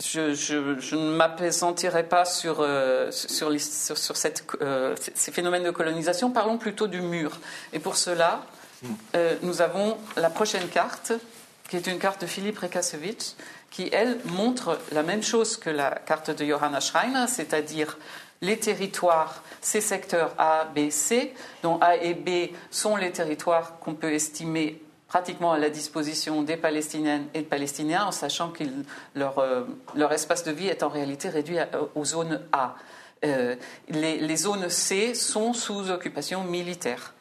je, 0.00 0.94
ne 0.96 1.16
m'apaisantirai 1.16 2.04
pas 2.04 2.24
sur, 2.24 2.58
euh, 2.60 3.10
sur, 3.10 3.48
euh, 3.50 4.94
ces 5.14 5.32
phénomènes 5.32 5.64
de 5.64 5.70
colonisation. 5.70 6.30
Parlons 6.30 6.58
plutôt 6.58 6.86
du 6.86 7.00
mur. 7.00 7.38
Et 7.72 7.78
pour 7.78 7.96
cela, 7.96 8.44
euh, 9.14 9.36
nous 9.42 9.62
avons 9.62 9.96
la 10.16 10.30
prochaine 10.30 10.68
carte, 10.68 11.12
qui 11.68 11.76
est 11.76 11.86
une 11.86 11.98
carte 11.98 12.20
de 12.20 12.26
Philippe 12.26 12.58
Rekasevich, 12.58 13.36
qui, 13.76 13.90
elle, 13.92 14.18
montre 14.24 14.78
la 14.92 15.02
même 15.02 15.22
chose 15.22 15.58
que 15.58 15.68
la 15.68 15.90
carte 15.90 16.30
de 16.30 16.46
Johanna 16.46 16.80
Schreiner, 16.80 17.26
c'est-à-dire 17.28 17.98
les 18.40 18.58
territoires, 18.58 19.42
ces 19.60 19.82
secteurs 19.82 20.34
A, 20.38 20.64
B, 20.74 20.88
C, 20.88 21.34
dont 21.62 21.78
A 21.82 21.96
et 21.96 22.14
B 22.14 22.54
sont 22.70 22.96
les 22.96 23.12
territoires 23.12 23.78
qu'on 23.78 23.92
peut 23.92 24.14
estimer 24.14 24.80
pratiquement 25.08 25.52
à 25.52 25.58
la 25.58 25.68
disposition 25.68 26.40
des 26.40 26.56
Palestiniennes 26.56 27.26
et 27.34 27.40
des 27.40 27.44
Palestiniens, 27.44 28.06
en 28.06 28.12
sachant 28.12 28.48
que 28.48 28.64
leur, 29.14 29.40
euh, 29.40 29.64
leur, 29.94 30.10
espace 30.10 30.42
de 30.44 30.52
vie 30.52 30.68
est 30.68 30.82
en 30.82 30.88
réalité 30.88 31.28
réduit 31.28 31.58
aux 31.94 32.04
zones 32.06 32.40
A. 32.52 32.76
Euh, 33.26 33.56
les, 33.90 34.36
zones 34.36 34.70
C 34.70 35.12
sont 35.12 35.52
sous 35.52 35.90
occupation 35.90 36.44
militaire. 36.44 37.12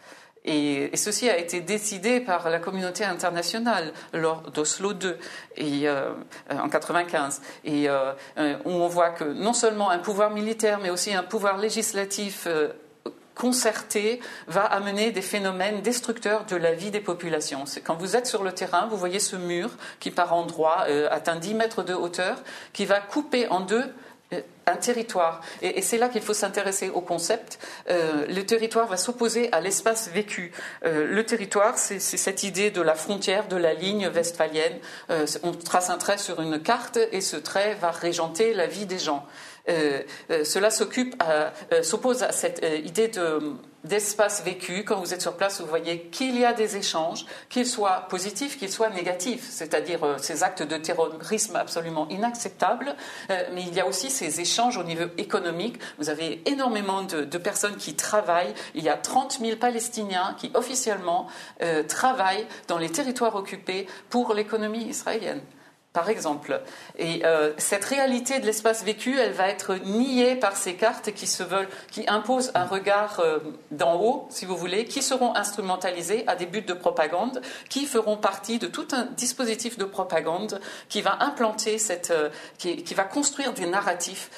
Et, 0.45 0.95
ceci 0.95 1.29
a 1.29 1.37
été 1.37 1.61
décidé 1.61 2.19
par 2.19 2.49
la 2.49 2.59
communauté 2.59 3.03
internationale 3.03 3.91
lors 4.13 4.41
d'Oslo 4.51 4.93
II 4.93 5.15
euh, 5.59 6.13
en 6.49 6.67
1995. 6.67 7.41
Et 7.65 7.87
on 8.65 8.87
voit 8.87 9.09
que 9.09 9.23
non 9.23 9.53
seulement 9.53 9.89
un 9.89 9.99
pouvoir 9.99 10.31
militaire, 10.31 10.79
mais 10.81 10.89
aussi 10.89 11.13
un 11.13 11.23
pouvoir 11.23 11.57
législatif 11.57 12.47
concerté 13.35 14.21
va 14.47 14.63
amener 14.63 15.11
des 15.11 15.21
phénomènes 15.21 15.81
destructeurs 15.81 16.45
de 16.45 16.55
la 16.55 16.73
vie 16.73 16.89
des 16.89 17.01
populations. 17.01 17.65
Quand 17.83 17.95
vous 17.95 18.15
êtes 18.15 18.25
sur 18.25 18.43
le 18.43 18.53
terrain, 18.53 18.87
vous 18.87 18.97
voyez 18.97 19.19
ce 19.19 19.35
mur 19.35 19.69
qui 19.99 20.09
par 20.09 20.33
endroits 20.33 20.85
euh, 20.87 21.07
atteint 21.11 21.35
10 21.35 21.53
mètres 21.53 21.83
de 21.83 21.93
hauteur, 21.93 22.37
qui 22.73 22.85
va 22.85 22.99
couper 23.01 23.47
en 23.49 23.59
deux 23.59 23.83
euh, 23.83 23.91
un 24.67 24.75
territoire. 24.75 25.41
Et, 25.61 25.81
c'est 25.81 25.97
là 25.97 26.09
qu'il 26.09 26.21
faut 26.21 26.33
s'intéresser 26.33 26.89
au 26.89 27.01
concept. 27.01 27.59
Euh, 27.89 28.25
le 28.27 28.45
territoire 28.45 28.87
va 28.87 28.97
s'opposer 28.97 29.51
à 29.51 29.61
l'espace 29.61 30.09
vécu. 30.09 30.51
le 30.83 31.23
territoire, 31.23 31.77
c'est 31.77 31.99
cette 31.99 32.43
idée 32.43 32.71
de 32.71 32.81
la 32.81 32.95
frontière, 32.95 33.47
de 33.47 33.55
la 33.55 33.73
ligne 33.73 34.07
westphalienne. 34.07 34.79
on 35.43 35.51
trace 35.51 35.89
un 35.89 35.97
trait 35.97 36.17
sur 36.17 36.41
une 36.41 36.59
carte 36.61 36.97
et 37.11 37.21
ce 37.21 37.37
trait 37.37 37.75
va 37.75 37.91
régenter 37.91 38.53
la 38.53 38.67
vie 38.67 38.85
des 38.85 38.99
gens. 38.99 39.25
Euh, 39.69 40.01
euh, 40.29 40.43
cela 40.43 40.69
euh, 40.69 41.83
s'oppose 41.83 42.23
à 42.23 42.31
cette 42.31 42.65
idée 42.83 43.11
d'espace 43.83 44.43
vécu. 44.43 44.83
Quand 44.83 44.99
vous 44.99 45.13
êtes 45.13 45.21
sur 45.21 45.35
place, 45.35 45.61
vous 45.61 45.67
voyez 45.67 46.01
qu'il 46.11 46.39
y 46.39 46.45
a 46.45 46.53
des 46.53 46.77
échanges, 46.77 47.25
qu'ils 47.49 47.67
soient 47.67 48.05
positifs, 48.09 48.57
qu'ils 48.57 48.71
soient 48.71 48.89
négatifs, 48.89 49.47
c'est-à-dire 49.49 50.15
ces 50.17 50.43
actes 50.43 50.63
de 50.63 50.77
terrorisme 50.77 51.55
absolument 51.55 52.07
inacceptables, 52.09 52.95
mais 53.29 53.61
il 53.61 53.73
y 53.75 53.79
a 53.79 53.85
aussi 53.85 54.09
ces 54.09 54.41
échanges 54.41 54.77
au 54.77 54.83
niveau 54.83 55.05
économique. 55.17 55.79
Vous 55.99 56.09
avez 56.09 56.41
énormément 56.49 57.03
de, 57.03 57.25
de 57.25 57.37
personnes 57.37 57.75
qui 57.75 57.93
travaillent. 57.93 58.55
Il 58.73 58.83
y 58.83 58.89
a 58.89 58.97
30 58.97 59.39
000 59.39 59.57
Palestiniens 59.57 60.35
qui 60.39 60.49
officiellement 60.55 61.27
travaillent 61.87 62.47
dans 62.67 62.79
les 62.79 62.89
territoires 62.89 63.35
occupés 63.35 63.85
pour 64.09 64.33
l'économie 64.33 64.85
israélienne 64.85 65.41
par 65.95 66.09
exemple. 66.09 66.61
Et 66.99 67.25
euh, 67.25 67.53
cette 67.57 67.85
réalité 67.85 68.39
de 68.39 68.45
l'espace 68.45 68.83
vécu, 68.83 69.17
elle 69.17 69.31
va 69.31 69.47
être 69.47 69.75
niée 69.75 70.35
par 70.35 70.57
ces 70.57 70.75
cartes 70.75 71.13
qui 71.13 71.25
se 71.25 71.41
veulent, 71.41 71.69
qui 71.89 72.03
imposent 72.07 72.51
un 72.53 72.65
regard 72.65 73.21
euh, 73.21 73.39
d'en 73.71 73.95
haut, 73.95 74.27
si 74.29 74.45
vous 74.45 74.57
voulez, 74.57 74.83
qui 74.83 75.01
seront 75.01 75.33
instrumentalisées 75.35 76.25
à 76.27 76.35
des 76.35 76.45
buts 76.45 76.61
de 76.61 76.73
propagande, 76.73 77.41
qui 77.69 77.85
feront 77.85 78.17
partie 78.17 78.59
de 78.59 78.67
tout 78.67 78.87
un 78.91 79.05
dispositif 79.05 79.77
de 79.77 79.85
propagande 79.85 80.59
qui 80.89 81.01
va 81.01 81.17
implanter 81.21 81.77
cette, 81.77 82.11
euh, 82.11 82.29
qui, 82.57 82.83
qui, 82.83 82.93
va 82.93 83.05
construire 83.05 83.53
des 83.53 83.65
narratifs 83.65 84.29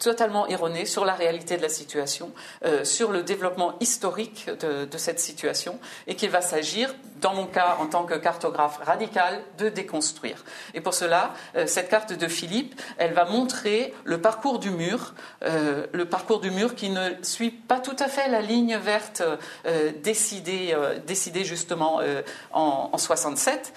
totalement 0.00 0.48
erroné 0.48 0.86
sur 0.86 1.04
la 1.04 1.12
réalité 1.12 1.56
de 1.56 1.62
la 1.62 1.68
situation, 1.68 2.32
euh, 2.64 2.84
sur 2.84 3.12
le 3.12 3.22
développement 3.22 3.74
historique 3.80 4.50
de, 4.60 4.98
cette 4.98 5.20
situation, 5.20 5.78
et 6.06 6.16
qu'il 6.16 6.30
va 6.30 6.40
s'agir, 6.40 6.94
dans 7.20 7.34
mon 7.34 7.46
cas 7.46 7.76
en 7.80 7.86
tant 7.86 8.04
que 8.04 8.14
cartographe 8.14 8.78
radical, 8.82 9.40
de 9.58 9.68
déconstruire. 9.68 10.42
Et 10.74 10.80
pour 10.80 10.94
cela, 10.94 11.34
euh, 11.54 11.66
cette 11.66 11.90
carte 11.90 12.14
de 12.14 12.28
Philippe, 12.28 12.80
elle 12.96 13.12
va 13.12 13.26
montrer 13.26 13.94
le 14.04 14.20
parcours 14.20 14.58
du 14.58 14.70
mur, 14.70 15.14
euh, 15.44 15.86
le 15.92 16.06
parcours 16.06 16.40
du 16.40 16.50
mur 16.50 16.74
qui 16.74 16.88
ne 16.88 17.10
suit 17.22 17.50
pas 17.50 17.78
tout 17.78 17.96
à 17.98 18.08
fait 18.08 18.28
la 18.28 18.40
ligne 18.40 18.76
verte 18.78 19.22
décidée, 20.02 20.74
décidée 21.06 21.44
justement 21.44 22.00
en, 22.52 22.90
en 22.92 22.98
67, 22.98 23.74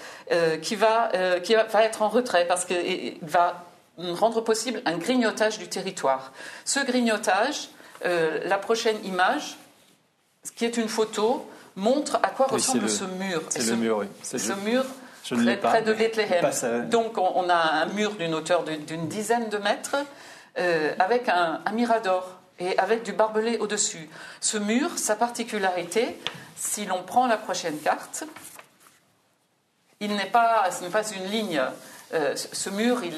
qui, 0.62 0.76
va, 0.76 1.10
qui 1.42 1.54
va 1.54 1.84
être 1.84 2.02
en 2.02 2.08
retrait 2.08 2.46
parce 2.46 2.64
qu'il 2.64 3.18
va 3.22 3.64
rendre 3.98 4.40
possible 4.40 4.82
un 4.84 4.96
grignotage 4.96 5.58
du 5.58 5.68
territoire. 5.68 6.32
Ce 6.64 6.80
grignotage, 6.80 7.68
euh, 8.04 8.40
la 8.44 8.58
prochaine 8.58 9.02
image, 9.04 9.56
qui 10.56 10.64
est 10.64 10.76
une 10.76 10.88
photo, 10.88 11.48
montre 11.76 12.16
à 12.22 12.28
quoi 12.28 12.46
ressemble 12.46 12.88
ce 12.88 13.04
mur. 13.04 13.42
C'est 13.48 13.66
le 13.66 13.76
mur, 13.76 13.98
oui. 13.98 14.06
Ce 14.22 14.52
mur 14.64 14.84
près, 15.62 15.82
de 15.82 15.92
Bethléem. 15.92 16.50
Donc 16.90 17.18
on, 17.18 17.48
a 17.48 17.54
un 17.54 17.86
mur 17.86 18.12
d'une 18.12 18.34
hauteur 18.34 18.64
d'une 18.64 19.08
dizaine 19.08 19.48
de 19.48 19.58
mètres 19.58 19.96
euh, 20.58 20.94
avec 20.98 21.28
un, 21.28 21.60
mirador 21.72 22.38
et 22.58 22.78
avec 22.78 23.02
du 23.02 23.12
barbelé 23.12 23.58
au-dessus. 23.58 24.08
Ce 24.40 24.58
mur, 24.58 24.90
sa 24.96 25.16
particularité, 25.16 26.18
si 26.56 26.86
l'on 26.86 27.02
prend 27.02 27.26
la 27.26 27.36
prochaine 27.36 27.78
carte, 27.78 28.24
il 30.00 30.14
n'est 30.14 30.30
pas, 30.30 30.70
ce 30.70 30.84
n'est 30.84 30.90
pas 30.90 31.08
une 31.10 31.24
ligne 31.30 31.62
euh, 32.12 32.36
ce 32.36 32.70
mur, 32.70 33.02
il, 33.02 33.14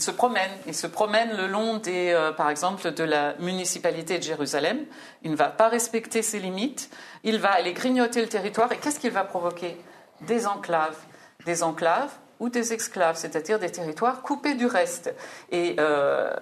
se 0.00 0.10
promène. 0.10 0.50
Il 0.66 0.74
se 0.74 0.86
promène 0.86 1.36
le 1.36 1.46
long 1.46 1.78
des, 1.78 2.12
euh, 2.12 2.32
par 2.32 2.48
exemple, 2.48 2.92
de 2.92 3.04
la 3.04 3.34
municipalité 3.38 4.18
de 4.18 4.22
Jérusalem. 4.22 4.78
Il 5.22 5.32
ne 5.32 5.36
va 5.36 5.48
pas 5.48 5.68
respecter 5.68 6.22
ses 6.22 6.38
limites. 6.38 6.90
Il 7.22 7.38
va 7.38 7.50
aller 7.50 7.72
grignoter 7.72 8.22
le 8.22 8.28
territoire. 8.28 8.72
Et 8.72 8.78
qu'est-ce 8.78 9.00
qu'il 9.00 9.10
va 9.10 9.24
provoquer? 9.24 9.76
Des 10.22 10.46
enclaves. 10.46 10.96
Des 11.44 11.62
enclaves 11.62 12.12
ou 12.40 12.48
des 12.48 12.72
exclaves, 12.72 13.16
c'est-à-dire 13.16 13.58
des 13.58 13.70
territoires 13.70 14.22
coupés 14.22 14.54
du 14.54 14.66
reste. 14.66 15.14
Et 15.52 15.76
euh, 15.78 16.34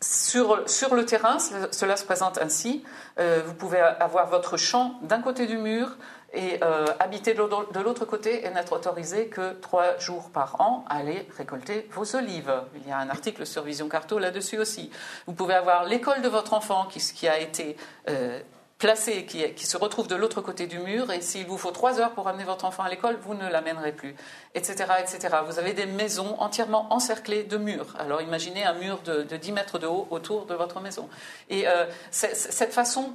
sur, 0.00 0.94
le 0.94 1.04
terrain, 1.04 1.38
cela 1.38 1.96
se 1.96 2.04
présente 2.04 2.38
ainsi. 2.38 2.84
vous 3.18 3.54
pouvez 3.54 3.80
avoir 3.80 4.28
votre 4.28 4.56
champ 4.56 4.94
d'un 5.02 5.20
côté 5.20 5.46
du 5.46 5.58
mur, 5.58 5.96
et 6.32 6.62
euh, 6.62 6.86
habiter 6.98 7.34
de 7.34 7.80
l'autre 7.80 8.04
côté 8.04 8.46
et 8.46 8.50
n'être 8.50 8.72
autorisé 8.72 9.26
que 9.26 9.52
trois 9.54 9.98
jours 9.98 10.30
par 10.30 10.60
an 10.60 10.84
à 10.88 10.98
aller 10.98 11.26
récolter 11.36 11.88
vos 11.92 12.16
olives. 12.16 12.52
Il 12.76 12.88
y 12.88 12.92
a 12.92 12.98
un 12.98 13.10
article 13.10 13.46
sur 13.46 13.62
Vision 13.62 13.88
Carto 13.88 14.18
là-dessus 14.18 14.58
aussi. 14.58 14.90
Vous 15.26 15.32
pouvez 15.32 15.54
avoir 15.54 15.84
l'école 15.84 16.22
de 16.22 16.28
votre 16.28 16.54
enfant 16.54 16.86
qui, 16.86 17.26
a 17.26 17.40
été 17.40 17.76
euh, 18.08 18.40
placée, 18.78 19.26
qui, 19.26 19.66
se 19.66 19.76
retrouve 19.76 20.06
de 20.06 20.14
l'autre 20.14 20.40
côté 20.40 20.66
du 20.66 20.78
mur, 20.78 21.10
et 21.10 21.20
s'il 21.20 21.46
vous 21.46 21.58
faut 21.58 21.72
trois 21.72 22.00
heures 22.00 22.12
pour 22.12 22.28
amener 22.28 22.44
votre 22.44 22.64
enfant 22.64 22.84
à 22.84 22.88
l'école, 22.88 23.18
vous 23.20 23.34
ne 23.34 23.48
l'amènerez 23.48 23.92
plus, 23.92 24.14
etc., 24.54 24.84
etc. 25.00 25.36
Vous 25.46 25.58
avez 25.58 25.72
des 25.72 25.86
maisons 25.86 26.36
entièrement 26.38 26.92
encerclées 26.92 27.42
de 27.42 27.56
murs. 27.56 27.94
Alors 27.98 28.22
imaginez 28.22 28.64
un 28.64 28.74
mur 28.74 29.00
de, 29.04 29.22
de 29.22 29.36
10 29.36 29.52
mètres 29.52 29.78
de 29.78 29.86
haut 29.86 30.06
autour 30.10 30.46
de 30.46 30.54
votre 30.54 30.80
maison. 30.80 31.08
Et 31.48 31.66
euh, 31.66 31.86
cette 32.10 32.72
façon 32.72 33.12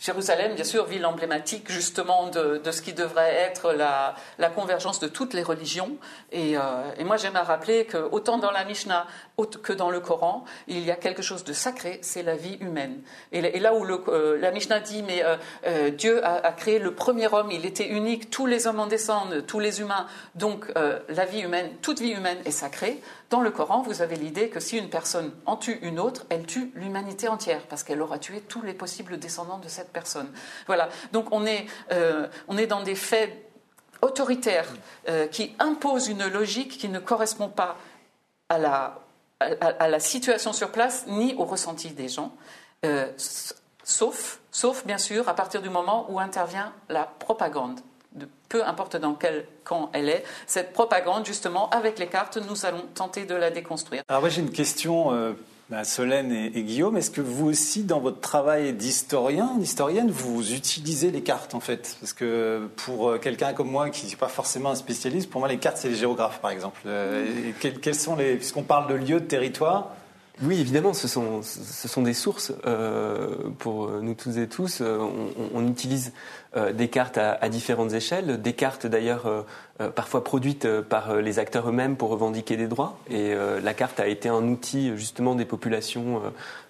Jérusalem, 0.00 0.54
bien 0.54 0.64
sûr, 0.64 0.86
ville 0.86 1.04
emblématique 1.04 1.70
justement 1.70 2.28
de, 2.28 2.60
ce 2.70 2.80
qui 2.80 2.94
devrait 2.94 3.34
être 3.34 3.72
la, 3.72 4.14
convergence 4.48 4.98
de 4.98 5.08
toutes 5.08 5.34
les 5.34 5.42
religions. 5.42 5.98
Et, 6.32 6.56
euh, 6.56 7.04
moi, 7.04 7.18
j'aime 7.18 7.36
à 7.36 7.42
rappeler 7.42 7.84
que 7.84 7.98
autant 8.10 8.38
dans 8.38 8.50
la 8.50 8.64
Mishnah 8.64 9.06
que 9.62 9.72
dans 9.72 9.90
le 9.90 10.00
Coran, 10.00 10.44
il 10.68 10.80
y 10.80 10.90
a 10.90 10.96
quelque 10.96 11.22
chose 11.22 11.44
de 11.44 11.52
sacré, 11.52 11.98
c'est 12.02 12.22
la 12.22 12.34
vie 12.34 12.56
humaine. 12.60 13.02
Et, 13.32 13.60
là 13.60 13.74
où 13.74 13.84
euh, 13.84 14.38
la 14.38 14.50
Mishnah 14.50 14.80
dit, 14.80 15.02
mais 15.02 15.22
euh, 15.66 15.90
Dieu 15.90 16.24
a, 16.24 16.52
créé 16.52 16.78
le 16.78 16.94
premier 16.94 17.32
homme, 17.32 17.50
il 17.50 17.66
était 17.66 17.88
unique, 17.88 18.30
tous 18.30 18.46
les 18.46 18.66
hommes 18.66 18.80
en 18.80 18.86
descendent, 18.86 19.44
tous 19.46 19.60
les 19.60 19.80
humains, 19.80 20.06
donc 20.34 20.66
la 20.74 21.24
vie 21.26 21.40
humaine, 21.40 21.70
toute 21.82 22.00
vie 22.00 22.10
humaine 22.10 22.38
est 22.44 22.50
sacrée. 22.50 23.00
Dans 23.30 23.40
le 23.40 23.52
Coran, 23.52 23.82
vous 23.82 24.02
avez 24.02 24.16
l'idée 24.16 24.48
que 24.48 24.58
si 24.58 24.76
une 24.76 24.90
personne 24.90 25.32
en 25.46 25.56
tue 25.56 25.78
une 25.82 26.00
autre, 26.00 26.26
elle 26.30 26.46
tue 26.46 26.72
l'humanité 26.74 27.28
entière, 27.28 27.62
parce 27.68 27.84
qu'elle 27.84 28.02
aura 28.02 28.18
tué 28.18 28.40
tous 28.40 28.60
les 28.60 28.74
possibles 28.74 29.20
descendants 29.20 29.58
de 29.58 29.68
cette 29.68 29.92
personne. 29.92 30.28
Voilà. 30.66 30.88
Donc 31.12 31.28
on 31.30 31.46
est, 31.46 31.66
euh, 31.92 32.26
dans 32.68 32.82
des 32.82 32.96
faits 32.96 33.32
autoritaires 34.02 34.66
euh, 35.08 35.28
qui 35.28 35.54
imposent 35.60 36.08
une 36.08 36.26
logique 36.26 36.76
qui 36.76 36.88
ne 36.88 36.98
correspond 36.98 37.48
pas 37.48 37.76
à 38.48 38.58
la, 38.58 38.98
à, 39.38 39.86
la 39.86 40.00
situation 40.00 40.52
sur 40.52 40.72
place 40.72 41.04
ni 41.06 41.34
au 41.36 41.44
ressenti 41.44 41.90
des 41.90 42.08
gens. 42.08 42.34
Euh, 42.84 43.06
sauf, 43.84 44.40
sauf 44.50 44.84
bien 44.84 44.98
sûr 44.98 45.28
à 45.28 45.34
partir 45.34 45.62
du 45.62 45.70
moment 45.70 46.10
où 46.10 46.18
intervient 46.18 46.72
la 46.88 47.04
propagande. 47.04 47.78
Peu 48.48 48.64
importe 48.64 48.96
dans 48.96 49.14
quel 49.14 49.46
camp 49.62 49.90
elle 49.92 50.08
est, 50.08 50.24
cette 50.46 50.72
propagande, 50.72 51.24
justement, 51.24 51.70
avec 51.70 51.98
les 51.98 52.08
cartes, 52.08 52.38
nous 52.48 52.66
allons 52.66 52.84
tenter 52.94 53.24
de 53.24 53.34
la 53.34 53.50
déconstruire. 53.50 54.02
Alors, 54.08 54.22
moi, 54.22 54.30
j'ai 54.30 54.40
une 54.40 54.50
question 54.50 55.12
euh, 55.12 55.32
bah, 55.70 55.84
Solène 55.84 56.32
et, 56.32 56.62
Guillaume, 56.64 56.96
est-ce 56.96 57.12
que 57.12 57.20
vous 57.20 57.48
aussi, 57.48 57.84
dans 57.84 58.00
votre 58.00 58.20
travail 58.20 58.72
d'historien, 58.72 59.54
d'historienne, 59.56 60.10
vous 60.10 60.52
utilisez 60.52 61.12
les 61.12 61.22
cartes 61.22 61.54
en 61.54 61.60
fait? 61.60 61.96
Parce 62.00 62.12
que 62.12 62.68
pour 62.74 63.10
euh, 63.10 63.18
quelqu'un 63.18 63.52
comme 63.52 63.70
moi 63.70 63.88
qui 63.88 64.06
n'est 64.06 64.16
pas 64.16 64.26
forcément 64.26 64.70
un 64.70 64.74
spécialiste, 64.74 65.30
pour 65.30 65.38
moi 65.40 65.48
les 65.48 65.58
cartes 65.58 65.76
c'est 65.76 65.90
les 65.90 65.94
géographes 65.94 66.40
par 66.40 66.50
exemple. 66.50 66.80
Euh, 66.86 67.52
quels, 67.60 67.94
sont 67.94 68.16
les, 68.16 68.34
puisqu'on 68.34 68.64
parle 68.64 68.88
de 68.88 68.94
lieux, 68.94 69.20
de 69.20 69.26
territoire, 69.26 69.94
oui, 70.42 70.60
évidemment, 70.60 70.94
ce 70.94 71.08
sont, 71.08 71.42
ce 71.42 71.88
sont 71.88 72.02
des 72.02 72.14
sources 72.14 72.52
euh, 72.66 73.34
pour 73.58 73.88
nous 73.90 74.14
tous 74.14 74.38
et 74.38 74.48
tous. 74.48 74.82
On, 74.82 75.66
utilise 75.66 76.12
des 76.72 76.88
cartes 76.88 77.18
à, 77.18 77.32
à, 77.32 77.48
différentes 77.48 77.92
échelles, 77.92 78.40
des 78.40 78.54
cartes 78.54 78.86
d'ailleurs 78.86 79.44
euh, 79.80 79.88
parfois 79.88 80.22
produites 80.22 80.66
euh, 80.66 80.82
par 80.82 81.10
euh, 81.10 81.20
les 81.22 81.38
acteurs 81.38 81.68
eux-mêmes 81.68 81.96
pour 81.96 82.10
revendiquer 82.10 82.56
des 82.56 82.66
droits. 82.66 82.98
Et 83.08 83.34
la 83.62 83.74
carte 83.74 84.00
a 84.00 84.06
été 84.06 84.28
un 84.28 84.42
outil 84.48 84.96
justement 84.96 85.34
des 85.34 85.44
populations 85.44 86.22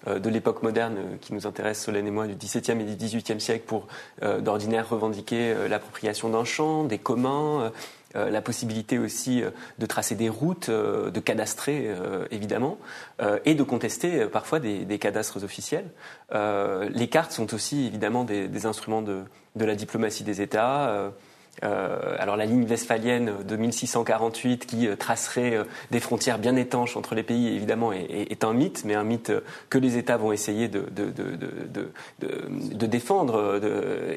de 0.07 0.29
l'époque 0.29 0.63
moderne 0.63 0.97
qui 1.21 1.33
nous 1.33 1.47
intéresse, 1.47 1.83
Solène 1.83 2.07
et 2.07 2.11
moi, 2.11 2.27
du 2.27 2.35
XVIIe 2.35 2.79
et 2.81 2.83
du 2.83 2.95
XVIIIe 2.95 3.39
siècle 3.39 3.65
pour 3.67 3.87
d'ordinaire 4.39 4.89
revendiquer 4.89 5.55
l'appropriation 5.69 6.29
d'un 6.29 6.43
champ, 6.43 6.83
des 6.83 6.97
communs. 6.97 7.71
La 8.13 8.41
possibilité 8.41 8.99
aussi 8.99 9.43
de 9.79 9.85
tracer 9.85 10.15
des 10.15 10.29
routes, 10.29 10.69
de 10.69 11.19
cadastrer 11.19 11.89
évidemment, 12.31 12.77
et 13.45 13.55
de 13.55 13.63
contester 13.63 14.25
parfois 14.25 14.59
des, 14.59 14.99
cadastres 14.99 15.43
officiels. 15.43 15.85
les 16.33 17.07
cartes 17.07 17.31
sont 17.31 17.53
aussi 17.53 17.87
évidemment 17.87 18.23
des, 18.23 18.65
instruments 18.65 19.01
de, 19.01 19.23
de, 19.55 19.65
la 19.65 19.75
diplomatie 19.75 20.23
des 20.23 20.41
États. 20.41 21.11
Euh, 21.63 22.15
alors 22.17 22.37
la 22.37 22.45
ligne 22.45 22.65
westphalienne 22.65 23.33
de 23.45 23.55
1648 23.55 24.65
qui 24.65 24.87
euh, 24.87 24.95
tracerait 24.95 25.55
euh, 25.55 25.63
des 25.91 25.99
frontières 25.99 26.39
bien 26.39 26.55
étanches 26.55 26.97
entre 26.97 27.13
les 27.13 27.23
pays, 27.23 27.55
évidemment, 27.55 27.91
est, 27.91 28.43
un 28.43 28.53
mythe, 28.53 28.83
mais 28.85 28.95
un 28.95 29.03
mythe 29.03 29.31
que 29.69 29.77
les 29.77 29.97
États 29.97 30.17
vont 30.17 30.31
essayer 30.31 30.67
de, 30.67 30.85
de, 30.91 32.85
défendre. 32.85 33.61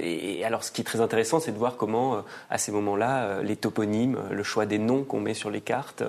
et, 0.00 0.42
alors 0.44 0.64
ce 0.64 0.72
qui 0.72 0.80
est 0.80 0.84
très 0.84 1.00
intéressant, 1.00 1.40
c'est 1.40 1.52
de 1.52 1.58
voir 1.58 1.76
comment, 1.76 2.24
à 2.50 2.58
ces 2.58 2.72
moments-là, 2.72 3.42
les 3.42 3.56
toponymes, 3.56 4.18
le 4.30 4.42
choix 4.42 4.66
des 4.66 4.78
noms 4.78 5.04
qu'on 5.04 5.20
met 5.20 5.34
sur 5.34 5.50
les 5.50 5.60
cartes, 5.60 6.02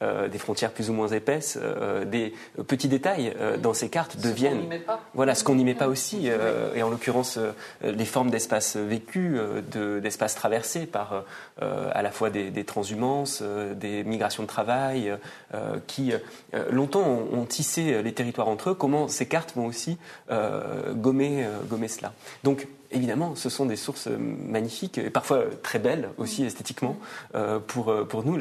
des 0.00 0.38
frontières 0.38 0.72
plus 0.72 0.90
ou 0.90 0.92
moins 0.94 1.08
épaisses, 1.08 1.58
des 2.06 2.32
petits 2.66 2.88
détails 2.88 3.34
dans 3.62 3.74
ces 3.74 3.88
cartes 3.88 4.18
deviennent... 4.18 4.80
Voilà, 5.14 5.34
ce 5.34 5.44
qu'on 5.44 5.54
n'y 5.54 5.64
met 5.64 5.74
pas 5.74 5.88
aussi, 5.88 6.28
et 6.74 6.82
en 6.82 6.88
l'occurrence, 6.88 7.38
les 7.82 8.04
formes 8.04 8.30
d'espace 8.30 8.76
vécu, 8.76 9.38
d'espace 10.00 10.34
traversé 10.34 10.67
par 10.76 11.24
euh, 11.62 11.90
à 11.92 12.02
la 12.02 12.10
fois 12.10 12.30
des, 12.30 12.64
transhumances, 12.64 13.40
euh, 13.42 13.74
des 13.74 14.04
migrations 14.04 14.42
de 14.42 14.48
travail, 14.48 15.12
euh, 15.54 15.78
qui 15.86 16.12
longtemps 16.70 17.06
ont, 17.32 17.44
tissé 17.44 18.02
les 18.02 18.12
territoires 18.12 18.48
entre 18.48 18.70
eux. 18.70 18.74
Comment 18.74 19.08
ces 19.08 19.26
cartes 19.26 19.54
vont 19.56 19.66
aussi 19.66 19.96
gommer, 20.94 21.46
gommer 21.68 21.88
cela. 21.88 22.12
Donc 22.44 22.68
évidemment, 22.90 23.34
ce 23.34 23.48
sont 23.48 23.66
des 23.66 23.76
sources 23.76 24.08
magnifiques 24.08 24.98
et 24.98 25.10
parfois 25.10 25.44
très 25.62 25.78
belles 25.78 26.10
aussi 26.18 26.44
esthétiquement 26.44 26.96
pour, 27.66 27.94
pour 28.06 28.24
nous. 28.24 28.38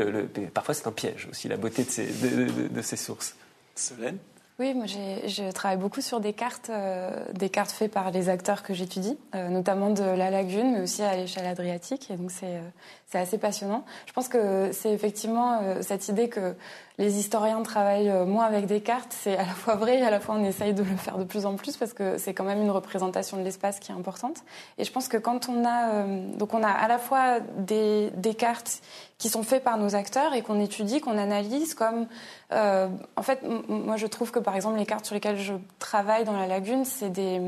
parfois, 0.53 0.73
c'est 0.73 0.87
un 0.87 0.91
piège 0.91 1.27
aussi, 1.31 1.47
la 1.47 1.57
beauté 1.57 1.83
de 1.83 1.89
ces, 1.89 2.07
de, 2.07 2.81
ces 2.81 2.97
sources. 2.97 3.35
Solène? 3.75 4.17
Oui, 4.59 4.73
moi 4.73 4.87
je 4.87 5.51
travaille 5.51 5.77
beaucoup 5.77 6.01
sur 6.01 6.19
des 6.19 6.33
cartes, 6.33 6.71
euh, 6.71 7.11
des 7.33 7.49
cartes 7.49 7.69
faites 7.69 7.91
par 7.91 8.09
les 8.09 8.27
acteurs 8.27 8.63
que 8.63 8.73
j'étudie, 8.73 9.15
euh, 9.35 9.49
notamment 9.49 9.91
de 9.91 10.01
la 10.01 10.31
lagune, 10.31 10.71
mais 10.71 10.81
aussi 10.81 11.03
à 11.03 11.15
l'échelle 11.15 11.45
adriatique. 11.45 12.09
Et 12.09 12.15
donc 12.15 12.31
c'est 12.31 12.55
euh, 12.55 13.19
assez 13.21 13.37
passionnant. 13.37 13.85
Je 14.07 14.13
pense 14.13 14.27
que 14.27 14.71
c'est 14.71 14.91
effectivement 14.91 15.61
cette 15.81 16.07
idée 16.07 16.27
que 16.27 16.55
les 16.97 17.19
historiens 17.19 17.61
travaillent 17.61 18.11
moins 18.25 18.45
avec 18.45 18.65
des 18.65 18.81
cartes, 18.81 19.15
c'est 19.17 19.37
à 19.37 19.45
la 19.45 19.53
fois 19.53 19.75
vrai 19.75 19.99
et 19.99 20.01
à 20.01 20.09
la 20.09 20.19
fois 20.19 20.35
on 20.35 20.43
essaye 20.43 20.73
de 20.73 20.83
le 20.83 20.97
faire 20.97 21.17
de 21.17 21.23
plus 21.23 21.45
en 21.45 21.55
plus 21.55 21.77
parce 21.77 21.93
que 21.93 22.17
c'est 22.17 22.33
quand 22.33 22.43
même 22.43 22.61
une 22.61 22.71
représentation 22.71 23.37
de 23.37 23.43
l'espace 23.43 23.79
qui 23.79 23.91
est 23.91 23.95
importante. 23.95 24.43
Et 24.79 24.83
je 24.83 24.91
pense 24.91 25.07
que 25.07 25.17
quand 25.17 25.49
on 25.49 25.65
a 25.65 26.03
donc 26.03 26.53
on 26.53 26.63
a 26.63 26.69
à 26.69 26.87
la 26.87 26.97
fois 26.97 27.39
des, 27.57 28.09
des 28.15 28.33
cartes 28.33 28.81
qui 29.19 29.29
sont 29.29 29.43
faits 29.43 29.63
par 29.63 29.77
nos 29.77 29.95
acteurs 29.95 30.33
et 30.33 30.41
qu'on 30.41 30.59
étudie, 30.59 30.99
qu'on 30.99 31.17
analyse 31.17 31.75
comme... 31.75 32.07
Euh, 32.53 32.87
en 33.15 33.23
fait, 33.23 33.41
moi 33.67 33.97
je 33.97 34.07
trouve 34.07 34.31
que 34.31 34.39
par 34.39 34.55
exemple 34.55 34.77
les 34.77 34.85
cartes 34.85 35.05
sur 35.05 35.15
lesquelles 35.15 35.39
je 35.39 35.53
travaille 35.79 36.23
dans 36.23 36.37
la 36.37 36.47
lagune, 36.47 36.85
c'est 36.85 37.09
des 37.09 37.41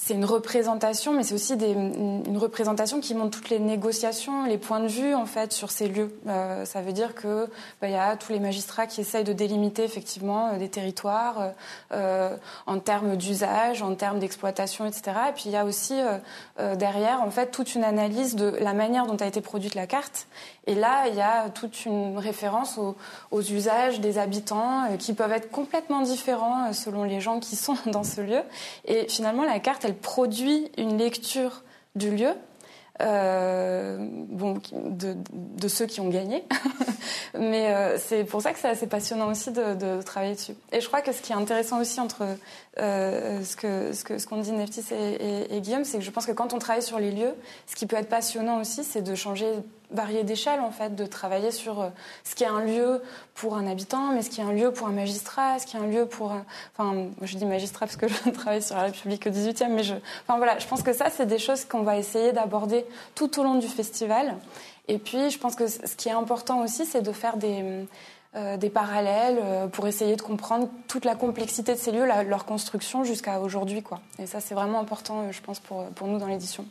c'est 0.00 0.14
une 0.14 0.24
représentation, 0.24 1.12
mais 1.12 1.24
c'est 1.24 1.34
aussi 1.34 1.54
une 1.54 2.38
représentation 2.38 3.00
qui 3.00 3.16
montre 3.16 3.36
toutes 3.36 3.50
les 3.50 3.58
négociations, 3.58 4.44
les 4.44 4.56
points 4.56 4.78
de 4.78 4.86
vue 4.86 5.12
en 5.12 5.26
fait 5.26 5.52
sur 5.52 5.72
ces 5.72 5.88
lieux. 5.88 6.16
Euh, 6.28 6.64
ça 6.64 6.82
veut 6.82 6.92
dire 6.92 7.16
que 7.16 7.50
bah, 7.80 7.88
il 7.88 7.94
y 7.94 7.96
a 7.96 8.16
tous 8.16 8.30
les 8.30 8.38
magistrats 8.38 8.86
qui 8.86 9.00
essayent 9.00 9.24
de 9.24 9.32
délimiter 9.32 9.82
effectivement 9.82 10.50
euh, 10.50 10.58
des 10.58 10.68
territoires 10.68 11.52
en 11.90 12.78
termes 12.78 13.16
d'usage, 13.16 13.82
en 13.82 13.96
termes 13.96 14.20
d'exploitation, 14.20 14.86
etc. 14.86 15.02
Et 15.30 15.32
puis 15.32 15.44
il 15.46 15.52
y 15.52 15.56
a 15.56 15.64
aussi 15.64 15.98
derrière 16.76 17.22
en 17.22 17.30
fait 17.30 17.50
toute 17.50 17.74
une 17.74 17.82
analyse 17.82 18.36
de 18.36 18.56
la 18.60 18.74
manière 18.74 19.06
dont 19.06 19.16
a 19.16 19.26
été 19.26 19.40
produite 19.40 19.74
la 19.74 19.88
carte. 19.88 20.28
Et 20.68 20.74
là, 20.74 21.08
il 21.08 21.14
y 21.14 21.22
a 21.22 21.48
toute 21.48 21.86
une 21.86 22.18
référence 22.18 22.78
aux, 22.78 23.40
usages 23.40 24.00
des 24.00 24.18
habitants 24.18 24.84
qui 24.98 25.14
peuvent 25.14 25.32
être 25.32 25.50
complètement 25.50 26.02
différents 26.02 26.74
selon 26.74 27.04
les 27.04 27.20
gens 27.20 27.40
qui 27.40 27.56
sont 27.56 27.76
dans 27.86 28.04
ce 28.04 28.20
lieu. 28.20 28.42
Et 28.84 29.08
finalement, 29.08 29.44
la 29.44 29.60
carte 29.60 29.86
elle 29.86 29.96
produit 29.96 30.70
une 30.76 30.98
lecture 30.98 31.62
du 31.94 32.10
lieu 32.10 32.34
euh, 33.00 33.96
de, 34.00 35.68
ceux 35.68 35.86
qui 35.86 36.00
ont 36.02 36.10
gagné. 36.10 36.44
Mais 37.38 37.72
euh, 37.72 37.96
c'est 37.96 38.24
pour 38.24 38.42
ça 38.42 38.52
que 38.52 38.58
c'est 38.58 38.68
assez 38.68 38.88
passionnant 38.88 39.30
aussi 39.30 39.52
de, 39.52 40.02
travailler 40.02 40.34
dessus. 40.34 40.54
Et 40.72 40.82
je 40.82 40.86
crois 40.86 41.00
que 41.00 41.12
ce 41.12 41.22
qui 41.22 41.32
est 41.32 41.36
intéressant 41.36 41.80
aussi 41.80 41.98
entre 41.98 42.24
euh, 42.78 43.42
ce 43.42 43.56
qu'ont 43.56 43.90
que, 44.04 44.18
ce 44.18 44.26
qu'on 44.26 44.40
dit 44.42 44.52
Neftis 44.52 44.84
et 44.92 45.60
Guillaume, 45.60 45.84
c'est 45.84 45.96
que 45.96 46.04
je 46.04 46.10
pense 46.10 46.26
que 46.26 46.32
quand 46.32 46.52
on 46.52 46.58
travaille 46.58 46.82
sur 46.82 46.98
les 46.98 47.10
lieux, 47.10 47.34
ce 47.66 47.74
qui 47.74 47.86
peut 47.86 47.96
être 47.96 48.10
passionnant 48.10 48.60
aussi, 48.60 48.84
c'est 48.84 49.02
de 49.02 49.14
changer 49.14 49.46
varier 49.90 50.24
d'échelle 50.24 50.60
en 50.60 50.70
fait, 50.70 50.94
de 50.94 51.06
travailler 51.06 51.50
sur 51.50 51.80
euh, 51.80 51.88
ce 52.24 52.34
qui 52.34 52.44
est 52.44 52.48
un 52.48 52.60
lieu 52.60 53.02
pour 53.34 53.56
un 53.56 53.66
habitant, 53.66 54.12
mais 54.12 54.22
ce 54.22 54.30
qui 54.30 54.40
est 54.40 54.44
un 54.44 54.52
lieu 54.52 54.72
pour 54.72 54.86
un 54.86 54.92
magistrat, 54.92 55.58
ce 55.58 55.66
qui 55.66 55.76
est 55.76 55.80
un 55.80 55.86
lieu 55.86 56.06
pour, 56.06 56.32
euh, 56.32 56.38
enfin, 56.76 57.06
je 57.22 57.36
dis 57.36 57.46
magistrat 57.46 57.86
parce 57.86 57.96
que 57.96 58.08
je 58.26 58.30
travaille 58.30 58.62
sur 58.62 58.76
la 58.76 58.82
République 58.82 59.26
au 59.26 59.30
18e, 59.30 59.68
mais 59.68 59.82
je, 59.82 59.94
enfin 60.26 60.36
voilà, 60.36 60.58
je 60.58 60.66
pense 60.66 60.82
que 60.82 60.92
ça 60.92 61.10
c'est 61.10 61.26
des 61.26 61.38
choses 61.38 61.64
qu'on 61.64 61.82
va 61.82 61.96
essayer 61.96 62.32
d'aborder 62.32 62.84
tout 63.14 63.38
au 63.40 63.42
long 63.42 63.56
du 63.56 63.68
festival. 63.68 64.36
Et 64.90 64.98
puis, 64.98 65.28
je 65.28 65.38
pense 65.38 65.54
que 65.54 65.66
ce 65.66 65.94
qui 65.96 66.08
est 66.08 66.12
important 66.12 66.62
aussi, 66.62 66.86
c'est 66.86 67.02
de 67.02 67.12
faire 67.12 67.36
des 67.36 67.86
euh, 68.36 68.58
des 68.58 68.68
parallèles 68.68 69.70
pour 69.70 69.86
essayer 69.86 70.14
de 70.14 70.20
comprendre 70.20 70.68
toute 70.86 71.06
la 71.06 71.14
complexité 71.14 71.72
de 71.72 71.78
ces 71.78 71.92
lieux, 71.92 72.04
leur 72.04 72.44
construction 72.44 73.02
jusqu'à 73.02 73.40
aujourd'hui. 73.40 73.82
Et 74.18 74.26
ça, 74.26 74.40
c'est 74.40 74.54
vraiment 74.54 74.80
important, 74.80 75.32
je 75.32 75.40
pense, 75.40 75.60
pour, 75.60 75.86
pour 75.86 76.06
nous 76.08 76.18
dans 76.18 76.26
l'édition. 76.26 76.66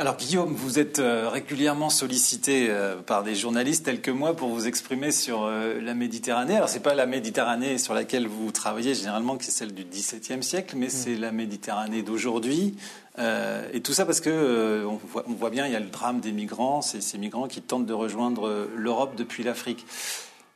Alors 0.00 0.16
Guillaume, 0.16 0.54
vous 0.54 0.78
êtes 0.78 1.00
euh, 1.00 1.28
régulièrement 1.28 1.90
sollicité 1.90 2.68
euh, 2.70 3.02
par 3.02 3.24
des 3.24 3.34
journalistes 3.34 3.84
tels 3.86 4.00
que 4.00 4.12
moi 4.12 4.32
pour 4.32 4.48
vous 4.48 4.68
exprimer 4.68 5.10
sur 5.10 5.42
euh, 5.42 5.80
la 5.80 5.92
Méditerranée. 5.92 6.54
Alors 6.54 6.68
c'est 6.68 6.84
pas 6.84 6.94
la 6.94 7.04
Méditerranée 7.04 7.78
sur 7.78 7.94
laquelle 7.94 8.28
vous 8.28 8.52
travaillez 8.52 8.94
généralement, 8.94 9.36
qui 9.36 9.48
est 9.48 9.50
celle 9.50 9.74
du 9.74 9.82
XVIIe 9.82 10.44
siècle, 10.44 10.76
mais 10.78 10.86
mm. 10.86 10.90
c'est 10.90 11.16
la 11.16 11.32
Méditerranée 11.32 12.02
d'aujourd'hui. 12.02 12.76
et 13.18 13.80
tout 13.80 13.92
ça 13.92 14.06
parce 14.06 14.20
que 14.20 14.86
on 14.86 15.00
voit, 15.34 15.50
bien, 15.50 15.66
il 15.66 15.72
y 15.72 15.76
a 15.76 15.80
le 15.80 15.90
drame 15.90 16.20
des 16.20 16.30
migrants, 16.30 16.80
c'est 16.80 17.02
ces 17.02 17.18
migrants 17.18 17.48
qui 17.48 17.60
tentent 17.60 17.86
de 17.86 17.92
rejoindre 17.92 18.68
l'Europe 18.76 19.16
depuis 19.16 19.42
l'Afrique. 19.42 19.84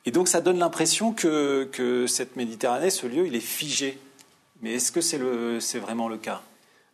Et 0.07 0.13
donc 0.13 0.29
ça 0.29 0.41
donne 0.41 0.61
l'impression 0.61 1.13
que, 1.13 1.69
que 1.73 2.07
cette 2.07 2.37
Méditerranée, 2.37 2.91
ce 2.91 3.09
lieu, 3.09 3.27
il 3.27 3.35
est 3.35 3.41
figé. 3.41 3.99
Mais 4.61 4.75
est-ce 4.75 4.93
que 4.93 5.01
c'est 5.01 5.79
vraiment 5.81 6.07
le 6.07 6.19
cas? 6.19 6.43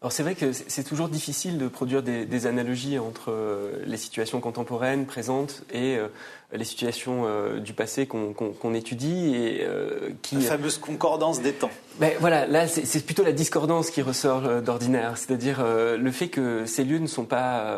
Alors 0.00 0.12
c'est 0.12 0.22
vrai 0.22 0.36
que 0.36 0.52
c'est 0.52 0.84
toujours 0.84 1.08
difficile 1.08 1.58
de 1.58 1.66
produire 1.66 2.04
des, 2.04 2.46
analogies 2.46 3.00
entre 3.00 3.32
euh, 3.32 3.82
les 3.84 3.96
situations 3.96 4.40
contemporaines, 4.40 5.06
présentes 5.06 5.64
et 5.72 5.96
euh, 5.96 6.06
les 6.52 6.64
situations 6.64 7.24
euh, 7.26 7.60
du 7.60 7.74
passé 7.74 8.06
qu'on 8.06 8.74
étudie 8.74 9.34
et 9.34 9.64
euh, 9.64 10.10
qui 10.22 10.36
la 10.36 10.40
fameuse 10.42 10.78
concordance 10.78 11.42
des 11.42 11.52
temps. 11.52 11.70
Ben 12.00 12.12
voilà, 12.20 12.46
là 12.46 12.66
c'est 12.68 13.04
plutôt 13.04 13.24
la 13.24 13.32
discordance 13.32 13.90
qui 13.90 14.00
ressort 14.00 14.46
euh, 14.46 14.60
d'ordinaire, 14.62 15.18
c'est-à-dire 15.18 15.62
le 15.62 16.10
fait 16.10 16.28
que 16.28 16.64
ces 16.64 16.84
lieux 16.84 17.00
ne 17.00 17.06
sont 17.06 17.24
pas 17.24 17.76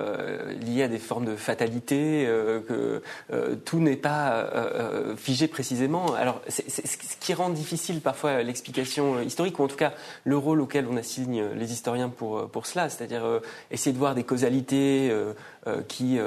liés 0.60 0.84
à 0.84 0.88
des 0.88 0.98
formes 0.98 1.24
de 1.24 1.36
fatalité, 1.36 2.28
que 2.68 3.02
tout 3.64 3.80
n'est 3.80 3.96
pas 3.96 4.46
figé 5.16 5.48
précisément. 5.48 6.14
Alors 6.14 6.40
c'est 6.48 6.70
ce 6.70 7.16
qui 7.18 7.34
rend 7.34 7.50
difficile 7.50 8.00
parfois 8.00 8.42
l'explication 8.42 9.20
historique 9.20 9.58
ou 9.58 9.64
en 9.64 9.68
tout 9.68 9.76
cas 9.76 9.94
le 10.24 10.36
rôle 10.36 10.60
auquel 10.60 10.86
on 10.90 10.96
assigne 10.96 11.44
les 11.56 11.72
historiens 11.72 12.08
pour 12.08 12.48
pour 12.48 12.66
cela, 12.66 12.88
c'est-à-dire 12.88 13.22
essayer 13.70 13.92
de 13.92 13.98
voir 13.98 14.14
des 14.14 14.24
causalités 14.24 15.10
qui 15.88 16.18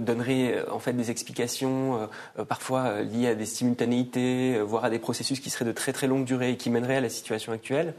donnerait 0.00 0.64
en 0.70 0.78
fait 0.78 0.92
des 0.92 1.10
explications 1.10 2.08
parfois 2.48 3.02
liées 3.02 3.28
à 3.28 3.34
des 3.34 3.46
simultanéités, 3.46 4.60
voire 4.60 4.84
à 4.84 4.90
des 4.90 4.98
processus 4.98 5.40
qui 5.40 5.50
seraient 5.50 5.64
de 5.64 5.72
très 5.72 5.92
très 5.92 6.06
longue 6.06 6.24
durée 6.24 6.52
et 6.52 6.56
qui 6.56 6.70
mèneraient 6.70 6.96
à 6.96 7.00
la 7.00 7.08
situation 7.08 7.52
actuelle. 7.52 7.94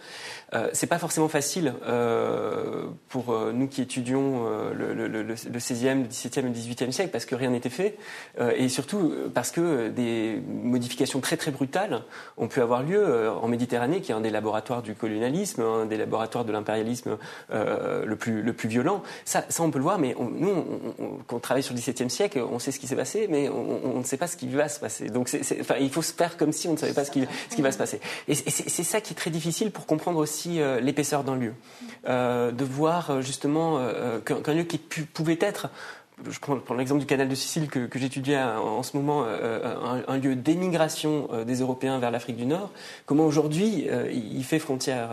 c'est 0.73 0.87
pas 0.87 0.99
forcément 0.99 1.29
facile 1.29 1.73
pour 3.09 3.35
nous 3.53 3.67
qui 3.67 3.81
étudions 3.81 4.45
le, 4.73 4.93
le, 4.93 5.07
le, 5.07 5.23
le 5.23 5.35
16e, 5.35 6.03
le 6.03 6.07
17e 6.07 6.39
et 6.39 6.41
le 6.41 6.49
18e 6.49 6.91
siècle 6.91 7.11
parce 7.11 7.25
que 7.25 7.35
rien 7.35 7.51
n'était 7.51 7.69
fait 7.69 7.97
et 8.55 8.67
surtout 8.69 9.13
parce 9.33 9.51
que 9.51 9.89
des 9.89 10.41
modifications 10.47 11.21
très 11.21 11.37
très 11.37 11.51
brutales 11.51 12.01
ont 12.37 12.47
pu 12.47 12.61
avoir 12.61 12.83
lieu 12.83 13.29
en 13.29 13.47
Méditerranée 13.47 14.01
qui 14.01 14.11
est 14.11 14.15
un 14.15 14.21
des 14.21 14.29
laboratoires 14.29 14.81
du 14.81 14.95
colonialisme, 14.95 15.61
un 15.61 15.85
des 15.85 15.97
laboratoires 15.97 16.45
de 16.45 16.51
l'impérialisme 16.51 17.17
euh, 17.51 18.05
le, 18.05 18.15
plus, 18.15 18.41
le 18.41 18.53
plus 18.53 18.69
violent. 18.69 19.03
Ça, 19.25 19.45
ça, 19.49 19.63
on 19.63 19.71
peut 19.71 19.79
le 19.79 19.83
voir, 19.83 19.99
mais 19.99 20.15
nous, 20.19 20.64
on, 20.99 21.17
quand 21.27 21.37
on 21.37 21.39
travaille 21.39 21.63
sur 21.63 21.73
le 21.73 21.79
XVIIe 21.79 22.09
siècle, 22.09 22.39
on 22.39 22.59
sait 22.59 22.71
ce 22.71 22.79
qui 22.79 22.87
s'est 22.87 22.95
passé, 22.95 23.27
mais 23.29 23.49
on, 23.49 23.99
ne 23.99 24.03
sait 24.03 24.17
pas 24.17 24.27
ce 24.27 24.37
qui 24.37 24.47
va 24.47 24.69
se 24.69 24.79
passer. 24.79 25.09
Donc, 25.09 25.29
enfin, 25.61 25.75
il 25.79 25.89
faut 25.89 26.01
se 26.01 26.13
faire 26.13 26.37
comme 26.37 26.51
si 26.51 26.67
on 26.67 26.73
ne 26.73 26.77
savait 26.77 26.93
pas 26.93 27.05
ce 27.05 27.11
qui, 27.11 27.25
va 27.61 27.71
se 27.71 27.77
passer. 27.77 27.99
Et 28.27 28.35
c'est 28.35 28.83
ça 28.83 29.01
qui 29.01 29.13
est 29.13 29.15
très 29.15 29.31
difficile 29.31 29.71
pour 29.71 29.85
comprendre 29.85 30.19
aussi 30.19 30.59
euh, 30.61 30.79
l'épaisseur 30.79 31.23
d'un 31.23 31.35
lieu. 31.35 31.53
Euh, 32.07 32.51
de 32.51 32.63
voir 32.63 33.21
justement 33.21 33.79
qu'un 34.25 34.53
lieu 34.53 34.63
qui 34.63 34.77
pouvait 34.77 35.37
être 35.41 35.69
je 36.29 36.39
prends, 36.39 36.75
l'exemple 36.75 37.01
du 37.01 37.05
canal 37.05 37.27
de 37.27 37.35
Sicile 37.35 37.67
que, 37.67 37.87
que 37.87 37.99
j'étudiais 37.99 38.41
en, 38.41 38.83
ce 38.83 38.95
moment, 38.95 39.23
euh, 39.23 39.37
euh, 39.41 40.01
un, 40.07 40.17
lieu 40.17 40.35
d'émigration 40.35 41.27
euh, 41.33 41.43
des 41.43 41.59
Européens 41.59 41.99
vers 41.99 42.11
l'Afrique 42.11 42.37
du 42.37 42.45
Nord, 42.45 42.71
comment 43.05 43.25
aujourd'hui 43.25 43.87
il 44.11 44.43
fait 44.43 44.59
frontière 44.59 45.09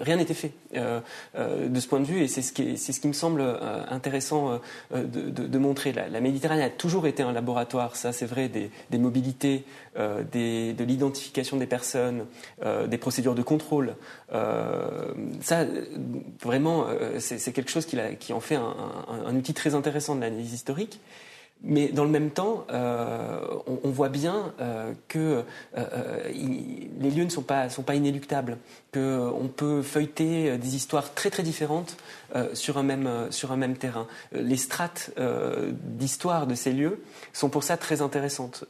Rien 0.00 0.16
n'était 0.16 0.34
fait 0.34 0.52
de 0.74 1.80
ce 1.80 1.86
point 1.86 2.00
de 2.00 2.04
vue, 2.04 2.22
et 2.22 2.28
c'est 2.28 2.42
ce 2.42 2.52
qui, 2.52 3.08
me 3.08 3.12
semble 3.12 3.42
intéressant 3.88 4.60
de, 4.92 5.58
montrer. 5.58 5.92
La, 5.92 6.20
Méditerranée 6.20 6.64
a 6.64 6.70
toujours 6.70 7.06
été 7.06 7.22
un 7.22 7.32
laboratoire, 7.32 7.96
ça 7.96 8.12
c'est 8.12 8.26
vrai, 8.26 8.48
des, 8.48 8.98
mobilités, 8.98 9.64
de 9.96 10.84
l'identification 10.84 11.56
des 11.56 11.66
personnes, 11.66 12.26
des 12.86 12.98
procédures 12.98 13.34
de 13.34 13.42
contrôle. 13.42 13.94
ça, 15.40 15.66
vraiment, 16.42 16.86
c'est, 17.18 17.52
quelque 17.52 17.70
chose 17.70 17.86
qui, 17.86 18.32
en 18.32 18.40
fait 18.40 18.56
un 18.56 19.36
outil 19.36 19.54
très 19.54 19.74
intéressant 19.74 19.91
intéressant 19.92 20.14
de 20.16 20.22
l'analyse 20.22 20.54
historique. 20.54 21.00
Mais 21.64 21.88
dans 21.88 22.02
le 22.02 22.10
même 22.10 22.30
temps, 22.30 22.66
euh, 22.72 23.38
on, 23.84 23.90
voit 23.90 24.08
bien 24.08 24.52
euh, 24.60 24.92
que 25.06 25.44
euh, 25.76 26.28
les 26.28 27.10
lieux 27.10 27.22
ne 27.22 27.28
sont 27.28 27.42
pas, 27.42 27.68
sont 27.68 27.84
pas 27.84 27.94
inéluctables, 27.94 28.58
qu'on 28.92 29.48
peut 29.54 29.82
feuilleter 29.82 30.58
des 30.58 30.74
histoires 30.74 31.14
très 31.14 31.30
très 31.30 31.44
différentes 31.44 31.96
sur, 32.54 32.78
un 32.78 32.82
même, 32.82 33.08
sur 33.30 33.52
un 33.52 33.56
même 33.56 33.76
terrain. 33.76 34.06
Les 34.32 34.56
strates 34.56 35.10
d'histoire 35.84 36.46
de 36.46 36.54
ces 36.54 36.72
lieux 36.72 37.02
sont 37.32 37.48
pour 37.48 37.62
ça 37.62 37.76
très 37.76 38.02
intéressantes. 38.02 38.64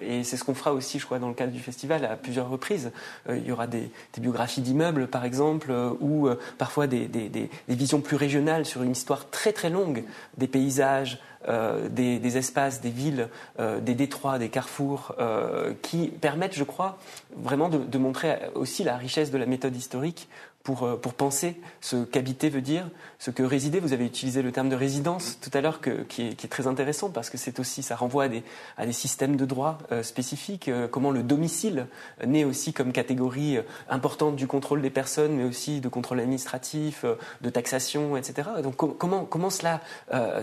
et 0.00 0.24
c'est 0.24 0.36
ce 0.36 0.44
qu'on 0.44 0.54
fera 0.54 0.72
aussi, 0.72 0.98
je 0.98 1.06
crois, 1.06 1.18
dans 1.18 1.28
le 1.28 1.34
cadre 1.34 1.52
du 1.52 1.60
festival 1.60 2.04
à 2.04 2.16
plusieurs 2.16 2.48
reprises. 2.48 2.90
il 3.28 3.46
y 3.46 3.52
aura 3.52 3.66
des, 3.66 3.90
des 4.14 4.20
biographies 4.20 4.60
d'immeubles, 4.60 5.06
par 5.06 5.24
exemple, 5.24 5.72
ou 6.00 6.28
parfois 6.58 6.86
des, 6.86 7.06
des, 7.06 7.28
des, 7.28 7.50
visions 7.68 8.00
plus 8.00 8.16
régionales 8.16 8.66
sur 8.66 8.82
une 8.82 8.92
histoire 8.92 9.30
très 9.30 9.52
très 9.52 9.70
longue 9.70 10.04
des 10.38 10.48
paysages, 10.48 11.20
euh, 11.48 11.88
des, 11.90 12.18
des, 12.18 12.38
espaces, 12.38 12.80
des 12.80 12.90
villes, 12.90 13.28
euh, 13.60 13.78
des 13.78 13.94
détroits, 13.94 14.38
des 14.38 14.48
carrefours, 14.48 15.14
euh, 15.18 15.74
qui 15.82 16.08
permettent, 16.08 16.54
je 16.54 16.64
crois, 16.64 16.98
vraiment 17.36 17.68
de, 17.68 17.78
de, 17.78 17.98
montrer 17.98 18.38
aussi 18.54 18.82
la 18.82 18.96
richesse 18.96 19.30
de 19.30 19.36
la 19.36 19.44
méthode 19.44 19.76
historique 19.76 20.28
pour, 20.64 20.82
euh, 20.84 20.96
pour 20.96 21.12
penser 21.12 21.60
ce 21.80 22.04
qu'habiter 22.04 22.48
veut 22.48 22.62
dire, 22.62 22.88
ce 23.18 23.30
que 23.30 23.42
résider. 23.42 23.78
Vous 23.80 23.92
avez 23.92 24.06
utilisé 24.06 24.42
le 24.42 24.50
terme 24.50 24.70
de 24.70 24.74
résidence 24.74 25.38
tout 25.40 25.50
à 25.52 25.60
l'heure, 25.60 25.80
qui, 25.80 26.34
qui, 26.34 26.46
est 26.46 26.48
très 26.48 26.66
intéressant 26.66 27.10
parce 27.10 27.30
que 27.30 27.36
c'est 27.36 27.60
aussi, 27.60 27.82
ça 27.82 27.94
renvoie 27.94 28.24
à 28.24 28.28
des, 28.28 28.42
à 28.78 28.86
des 28.86 28.92
systèmes 28.92 29.36
de 29.36 29.44
droit 29.44 29.78
euh, 29.92 30.02
spécifiques. 30.02 30.68
Euh, 30.68 30.88
comment 30.88 31.10
le 31.10 31.22
domicile 31.22 31.86
naît 32.26 32.44
aussi 32.44 32.72
comme 32.72 32.92
catégorie 32.92 33.58
importante 33.90 34.36
du 34.36 34.46
contrôle 34.46 34.80
des 34.80 34.90
personnes, 34.90 35.36
mais 35.36 35.44
aussi 35.44 35.80
de 35.82 35.88
contrôle 35.88 36.18
administratif, 36.20 37.04
de 37.42 37.50
taxation, 37.50 38.16
etc. 38.16 38.48
Donc 38.62 38.76
comment, 38.76 39.26
comment 39.26 39.50
cela 39.50 39.82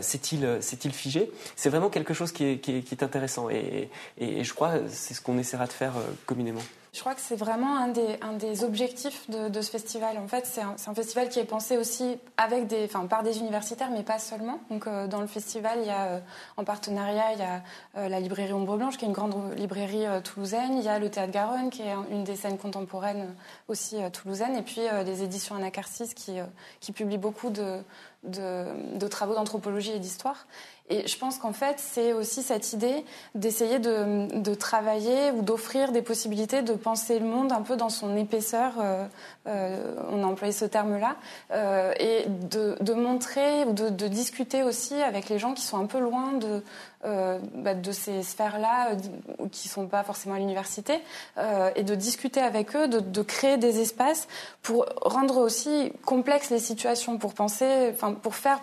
s'est-il, 0.02 0.62
s'est-il 0.62 0.92
figé? 0.92 1.32
C'est 1.56 1.70
vraiment 1.70 1.90
quelque 1.90 2.14
chose 2.14 2.32
qui 2.32 2.46
est, 2.46 2.58
qui 2.60 2.78
est, 2.78 2.82
qui 2.82 2.94
est 2.94 3.04
intéressant 3.04 3.50
et, 3.50 3.90
et, 4.20 4.40
et 4.40 4.44
je 4.44 4.54
crois 4.54 4.74
c'est 4.88 5.16
ce 5.16 5.22
qu'on 5.22 5.40
essaiera 5.40 5.66
de 5.66 5.72
faire 5.72 5.94
communément. 6.28 6.62
Je 6.94 7.00
crois 7.00 7.16
que 7.16 7.22
c'est 7.22 7.38
vraiment 7.38 7.78
un 7.78 7.88
des, 7.88 8.64
objectifs 8.66 9.30
de, 9.30 9.62
ce 9.62 9.72
festival. 9.72 10.18
En 10.18 10.28
fait, 10.28 10.46
c'est 10.46 10.62
un, 10.62 10.94
festival 10.94 11.30
qui 11.30 11.40
est 11.40 11.46
pensé 11.46 11.78
aussi 11.78 12.18
avec 12.36 12.68
des, 12.68 12.84
enfin, 12.84 13.06
par 13.06 13.24
des 13.24 13.40
universitaires, 13.40 13.90
mais 13.92 14.04
pas 14.04 14.20
seulement. 14.20 14.60
Donc, 14.70 14.88
euh, 14.88 15.08
dans 15.08 15.22
le 15.22 15.28
festival, 15.28 15.80
il 15.82 15.88
y 15.88 15.90
a, 15.90 16.08
euh, 16.08 16.20
en 16.58 16.66
partenariat, 16.66 17.32
il 17.32 17.40
y 17.40 17.44
a 17.44 17.64
euh, 17.96 18.10
la 18.10 18.20
librairie 18.20 18.52
Ombre 18.52 18.76
Blanche, 18.76 18.98
qui 18.98 19.06
est 19.06 19.08
une 19.08 19.14
grande 19.14 19.54
librairie 19.56 20.04
toulousaine. 20.22 20.80
Il 20.80 20.84
y 20.84 20.90
a 20.90 21.00
le 21.00 21.10
Théâtre 21.10 21.32
Garonne, 21.32 21.70
qui 21.70 21.82
est 21.82 21.94
une 22.12 22.26
des 22.26 22.36
scènes 22.36 22.58
contemporaines 22.58 23.36
aussi 23.70 23.96
toulousaines. 24.12 24.58
Et 24.58 24.62
puis, 24.62 24.82
les 25.06 25.24
éditions 25.24 25.56
Anacarsis, 25.56 26.14
qui 26.14 26.92
publient 26.92 27.18
beaucoup 27.18 27.52
de, 27.52 27.82
de, 28.24 28.98
de 28.98 29.08
travaux 29.08 29.34
d'anthropologie 29.34 29.92
et 29.92 30.00
d'histoire. 30.00 30.46
Et 30.92 31.08
je 31.08 31.18
pense 31.18 31.38
qu'en 31.38 31.54
fait, 31.54 31.76
c'est 31.78 32.12
aussi 32.12 32.44
cette 32.44 32.74
idée 32.74 33.06
d'essayer 33.34 33.80
de, 33.80 34.42
de, 34.42 34.54
travailler 34.54 35.32
ou 35.32 35.42
d'offrir 35.42 35.94
des 35.94 36.02
possibilités 36.02 36.64
de 36.64 36.74
penser 36.74 37.18
le 37.18 37.26
monde 37.26 37.54
un 37.54 37.62
peu 37.62 37.78
dans 37.78 37.90
son 37.90 38.18
épaisseur, 38.18 38.74
euh, 38.82 39.06
euh, 39.48 39.96
on 40.10 40.22
a 40.22 40.26
employé 40.26 40.52
ce 40.52 40.66
terme-là, 40.66 41.16
euh, 41.52 41.94
et 41.98 42.26
de, 42.28 42.76
de, 42.82 42.94
montrer 42.94 43.64
ou 43.64 43.72
de, 43.72 43.88
de, 43.88 44.08
discuter 44.10 44.64
aussi 44.64 44.96
avec 44.96 45.30
les 45.30 45.40
gens 45.40 45.54
qui 45.54 45.64
sont 45.64 45.78
un 45.78 45.86
peu 45.86 46.00
loin 46.00 46.34
de, 46.34 46.62
euh, 47.06 47.40
bah, 47.56 47.74
de 47.74 47.92
ces 47.92 48.24
sphères-là, 48.24 48.92
euh, 48.92 49.48
qui 49.52 49.68
sont 49.68 49.88
pas 49.88 50.04
forcément 50.04 50.36
à 50.36 50.40
l'université, 50.40 51.00
euh, 51.38 51.72
et 51.76 51.84
de 51.84 51.96
discuter 51.96 52.40
avec 52.40 52.76
eux, 52.76 52.88
de, 52.88 53.00
de, 53.00 53.22
créer 53.22 53.58
des 53.58 53.80
espaces 53.80 54.28
pour 54.62 54.86
rendre 55.02 55.38
aussi 55.38 55.94
complexes 56.06 56.50
les 56.50 56.60
situations, 56.60 57.18
pour 57.18 57.34
penser, 57.34 57.90
enfin 57.94 58.14
pour 58.14 58.36
faire, 58.36 58.62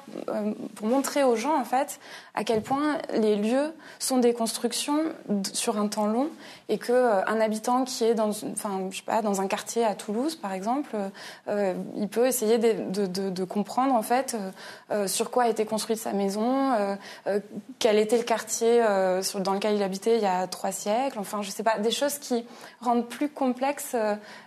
pour 0.74 0.86
montrer 0.86 1.24
aux 1.24 1.36
gens 1.36 1.58
en 1.58 1.64
fait 1.64 1.98
à 2.34 2.44
quel 2.44 2.62
point 2.62 2.98
les 3.12 3.34
lieux 3.34 3.72
sont 3.98 4.18
des 4.18 4.32
constructions 4.32 5.02
sur 5.52 5.76
un 5.76 5.88
temps 5.88 6.06
long 6.06 6.30
et 6.68 6.78
que 6.78 6.92
euh, 6.92 7.24
un 7.26 7.40
habitant 7.40 7.84
qui 7.84 8.04
est 8.04 8.14
dans, 8.14 8.30
enfin, 8.30 8.88
je 8.90 8.98
sais 8.98 9.02
pas, 9.02 9.22
dans 9.22 9.40
un 9.40 9.48
quartier 9.48 9.84
à 9.84 9.94
Toulouse, 9.94 10.36
par 10.36 10.52
exemple, 10.52 10.94
euh, 11.48 11.74
il 11.96 12.08
peut 12.08 12.26
essayer 12.26 12.58
de, 12.58 13.06
de, 13.06 13.30
de, 13.30 13.44
comprendre 13.44 13.94
en 13.94 14.02
fait 14.02 14.36
euh, 14.90 15.08
sur 15.08 15.30
quoi 15.30 15.44
a 15.44 15.48
été 15.48 15.64
construite 15.64 15.98
sa 15.98 16.12
maison, 16.12 16.72
euh, 16.72 16.94
euh, 17.26 17.40
quel 17.78 17.98
était 17.98 18.18
le 18.18 18.24
quartier 18.28 18.82
euh, 18.82 19.22
sur, 19.22 19.40
dans 19.40 19.54
lequel 19.54 19.74
il 19.74 19.82
habitait 19.82 20.16
il 20.16 20.22
y 20.22 20.26
a 20.26 20.46
trois 20.46 20.72
siècles. 20.72 21.18
Enfin, 21.18 21.42
je 21.42 21.50
sais 21.50 21.62
pas, 21.62 21.78
des 21.78 21.90
choses 21.90 22.18
qui 22.18 22.44
rendent 22.80 23.08
plus 23.08 23.30
complexe 23.30 23.96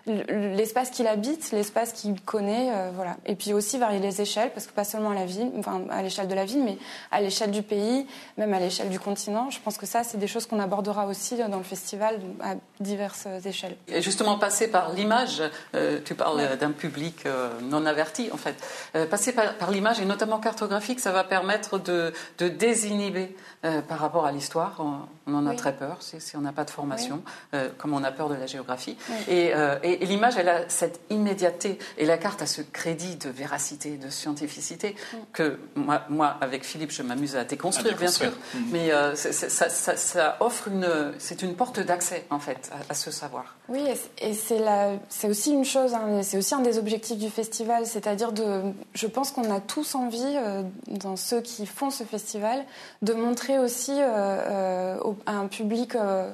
l'espace 0.05 0.89
qu'il 0.91 1.07
habite, 1.07 1.51
l'espace 1.51 1.93
qu'il 1.93 2.19
connaît, 2.21 2.69
voilà. 2.95 3.17
Et 3.25 3.35
puis 3.35 3.53
aussi 3.53 3.77
varier 3.77 3.99
les 3.99 4.21
échelles, 4.21 4.51
parce 4.53 4.67
que 4.67 4.73
pas 4.73 4.83
seulement 4.83 5.11
à 5.11 5.15
la 5.15 5.25
ville, 5.25 5.51
enfin 5.57 5.81
à 5.89 6.01
l'échelle 6.01 6.27
de 6.27 6.35
la 6.35 6.45
ville, 6.45 6.63
mais 6.63 6.77
à 7.11 7.21
l'échelle 7.21 7.51
du 7.51 7.63
pays 7.63 8.05
même 8.37 8.53
à 8.53 8.59
l'échelle 8.59 8.89
du 8.89 8.99
continent. 8.99 9.49
Je 9.49 9.59
pense 9.59 9.77
que 9.77 9.85
ça, 9.85 10.03
c'est 10.03 10.17
des 10.17 10.27
choses 10.27 10.45
qu'on 10.45 10.59
abordera 10.59 11.07
aussi 11.07 11.35
dans 11.35 11.57
le 11.57 11.63
festival 11.63 12.19
à 12.41 12.55
diverses 12.79 13.27
échelles. 13.45 13.75
Et 13.87 14.01
justement, 14.01 14.37
passer 14.37 14.69
par 14.69 14.93
l'image, 14.93 15.43
euh, 15.75 15.99
tu 16.03 16.15
parles 16.15 16.37
ouais. 16.37 16.57
d'un 16.57 16.71
public 16.71 17.25
euh, 17.25 17.49
non 17.61 17.85
averti, 17.85 18.29
en 18.31 18.37
fait. 18.37 18.55
Euh, 18.95 19.05
passer 19.05 19.33
par, 19.33 19.55
par 19.55 19.71
l'image, 19.71 19.99
et 19.99 20.05
notamment 20.05 20.39
cartographique, 20.39 20.99
ça 20.99 21.11
va 21.11 21.23
permettre 21.23 21.79
de, 21.79 22.13
de 22.37 22.47
désinhiber 22.47 23.35
euh, 23.71 23.81
par 23.81 23.99
rapport 23.99 24.25
à 24.25 24.31
l'histoire. 24.31 24.75
On, 24.79 24.99
on, 25.27 25.35
en 25.35 25.47
a 25.47 25.51
oui. 25.51 25.55
très 25.55 25.73
peur 25.75 25.97
si, 26.01 26.19
si 26.19 26.35
on 26.37 26.41
n'a 26.41 26.51
pas 26.51 26.65
de 26.65 26.69
formation, 26.69 27.23
oui. 27.25 27.31
Euh, 27.55 27.69
comme 27.77 27.93
on 27.93 28.03
a 28.03 28.11
peur 28.11 28.29
de 28.29 28.35
la 28.35 28.45
géographie. 28.45 28.97
Oui. 29.09 29.15
Et, 29.27 29.55
euh, 29.55 29.77
et, 29.83 30.03
et 30.03 30.05
l'image, 30.05 30.37
elle 30.37 30.49
a 30.49 30.69
cette 30.69 30.99
immédiateté, 31.09 31.79
et 31.97 32.05
la 32.05 32.17
carte 32.17 32.41
a 32.41 32.45
ce 32.45 32.61
crédit 32.61 33.15
de 33.15 33.29
véracité, 33.29 33.97
de 33.97 34.09
scientificité, 34.09 34.95
que 35.33 35.59
moi, 35.75 36.03
moi, 36.09 36.37
avec 36.41 36.63
Philippe, 36.63 36.91
je 36.91 37.01
m'amuse 37.01 37.35
à 37.35 37.43
déconstruire 37.43 37.95
construire, 37.95 37.97
bien 37.97 38.11
sûr. 38.11 38.31
Mmh. 38.31 38.71
Mais 38.71 38.91
euh, 38.91 39.15
ça, 39.15 39.69
ça, 39.69 39.95
ça, 39.95 40.37
offre 40.39 40.67
une, 40.67 40.87
c'est 41.17 41.41
une 41.41 41.55
porte 41.55 41.79
d'accès 41.79 42.25
en 42.29 42.39
fait 42.39 42.71
à, 42.71 42.91
à, 42.91 42.95
ce 42.95 43.11
savoir. 43.11 43.55
Oui, 43.69 43.81
et 44.19 44.33
c'est 44.33 45.27
aussi 45.29 45.51
une 45.51 45.65
chose, 45.65 45.93
hein, 45.93 46.21
c'est 46.23 46.37
aussi 46.37 46.53
un 46.53 46.59
des 46.59 46.77
objectifs 46.77 47.17
du 47.17 47.29
festival, 47.29 47.85
c'est-à-dire 47.85 48.31
de, 48.31 48.61
je 48.93 49.07
pense 49.07 49.31
qu'on 49.31 49.49
a 49.53 49.59
tous 49.59 49.95
envie, 49.95 50.21
euh, 50.25 50.63
dans 50.87 51.15
ceux 51.15 51.41
qui 51.41 51.65
font 51.65 51.89
ce 51.89 52.03
festival, 52.03 52.65
de 53.01 53.13
montrer 53.13 53.59
aussi 53.61 53.93
euh, 53.97 54.97
euh 54.97 54.97
à 55.25 55.33
un 55.33 55.47
public 55.47 55.95
euh, 55.95 56.29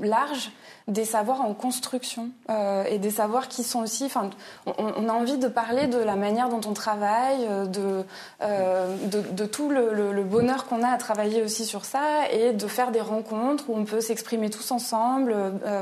large 0.00 0.50
des 0.88 1.04
savoirs 1.04 1.40
en 1.40 1.54
construction 1.54 2.30
et 2.88 2.98
des 2.98 3.10
savoirs 3.10 3.48
qui 3.48 3.64
sont 3.64 3.80
aussi. 3.80 4.04
Enfin, 4.04 4.30
on, 4.78 5.08
a 5.08 5.12
envie 5.12 5.36
de 5.36 5.48
parler 5.48 5.88
de 5.88 5.98
la 5.98 6.14
manière 6.14 6.48
dont 6.48 6.60
on 6.68 6.72
travaille, 6.72 7.46
de, 7.68 8.04
de, 8.40 9.46
tout 9.46 9.68
le, 9.68 10.22
bonheur 10.22 10.66
qu'on 10.66 10.82
a 10.84 10.88
à 10.88 10.96
travailler 10.96 11.42
aussi 11.42 11.64
sur 11.64 11.84
ça 11.84 12.28
et 12.30 12.52
de 12.52 12.66
faire 12.68 12.92
des 12.92 13.00
rencontres 13.00 13.68
où 13.68 13.76
on 13.76 13.84
peut 13.84 14.00
s'exprimer 14.00 14.48
tous 14.48 14.70
ensemble, 14.70 15.34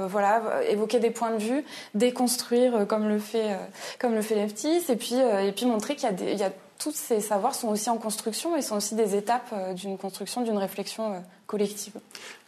voilà, 0.09 0.43
évoquer 0.71 1.01
des 1.01 1.11
points 1.11 1.33
de 1.33 1.43
vue, 1.43 1.64
déconstruire 1.95 2.87
comme 2.87 3.09
le 3.09 3.19
fait 3.19 3.59
comme 3.99 4.14
le 4.14 4.23
fait 4.23 4.37
Leftis 4.37 4.85
et 4.88 4.97
puis 4.97 5.17
et 5.17 5.53
puis 5.53 5.67
montrer 5.67 5.97
qu'il 5.97 6.38
y 6.38 6.43
a 6.43 6.51
tous 6.79 6.93
ces 6.95 7.21
savoirs 7.21 7.55
sont 7.55 7.69
aussi 7.69 7.91
en 7.91 7.99
construction 7.99 8.57
et 8.57 8.63
sont 8.63 8.77
aussi 8.77 8.95
des 8.95 9.17
étapes 9.17 9.55
d'une 9.75 9.99
construction, 9.99 10.43
d'une 10.43 10.59
réflexion 10.59 11.23
collective. 11.47 11.95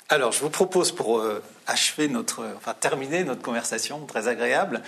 Alors, 0.09 0.33
je 0.33 0.41
vous 0.41 0.51
propose 0.51 0.93
pour 0.93 1.23
achever 1.67 2.09
notre, 2.09 2.45
enfin 2.57 2.75
terminer 2.79 3.25
notre 3.25 3.43
conversation 3.43 4.05
très 4.07 4.29
agréable, 4.29 4.83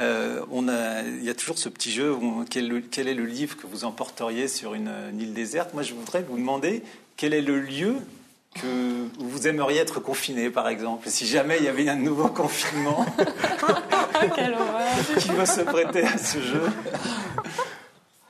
on 0.00 0.68
a, 0.68 1.02
il 1.02 1.24
y 1.24 1.30
a 1.30 1.34
toujours 1.34 1.58
ce 1.58 1.68
petit 1.68 1.92
jeu. 1.92 2.16
quel, 2.50 2.82
quel, 2.90 3.06
est 3.08 3.14
le 3.14 3.24
livre 3.24 3.56
que 3.56 3.66
vous 3.66 3.84
emporteriez 3.84 4.48
sur 4.48 4.74
une, 4.74 4.90
une 5.10 5.20
île 5.20 5.34
déserte 5.34 5.74
Moi, 5.74 5.82
je 5.82 5.94
voudrais 5.94 6.22
vous 6.22 6.36
demander 6.36 6.82
quel 7.16 7.34
est 7.34 7.42
le 7.42 7.60
lieu 7.60 7.96
que 8.54 9.08
vous 9.18 9.46
aimeriez 9.46 9.80
être 9.80 10.00
confiné, 10.00 10.50
par 10.50 10.68
exemple 10.68 11.08
Si 11.08 11.26
jamais 11.26 11.58
il 11.58 11.64
y 11.64 11.68
avait 11.68 11.88
un 11.88 11.96
nouveau 11.96 12.28
confinement, 12.28 13.04
qui 15.18 15.28
va 15.30 15.46
se 15.46 15.60
prêter 15.60 16.04
à 16.04 16.18
ce 16.18 16.40
jeu 16.40 16.62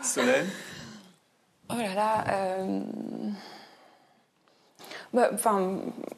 Solène 0.04 0.46
Oh 1.70 1.76
là 1.76 1.94
là. 1.94 2.24
Euh... 2.28 2.80
Bah, 5.14 5.30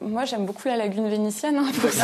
moi, 0.01 0.25
j'aime 0.25 0.45
beaucoup 0.47 0.67
la 0.67 0.75
lagune 0.75 1.07
vénitienne. 1.07 1.57
Hein, 1.57 1.67
pour, 1.79 1.89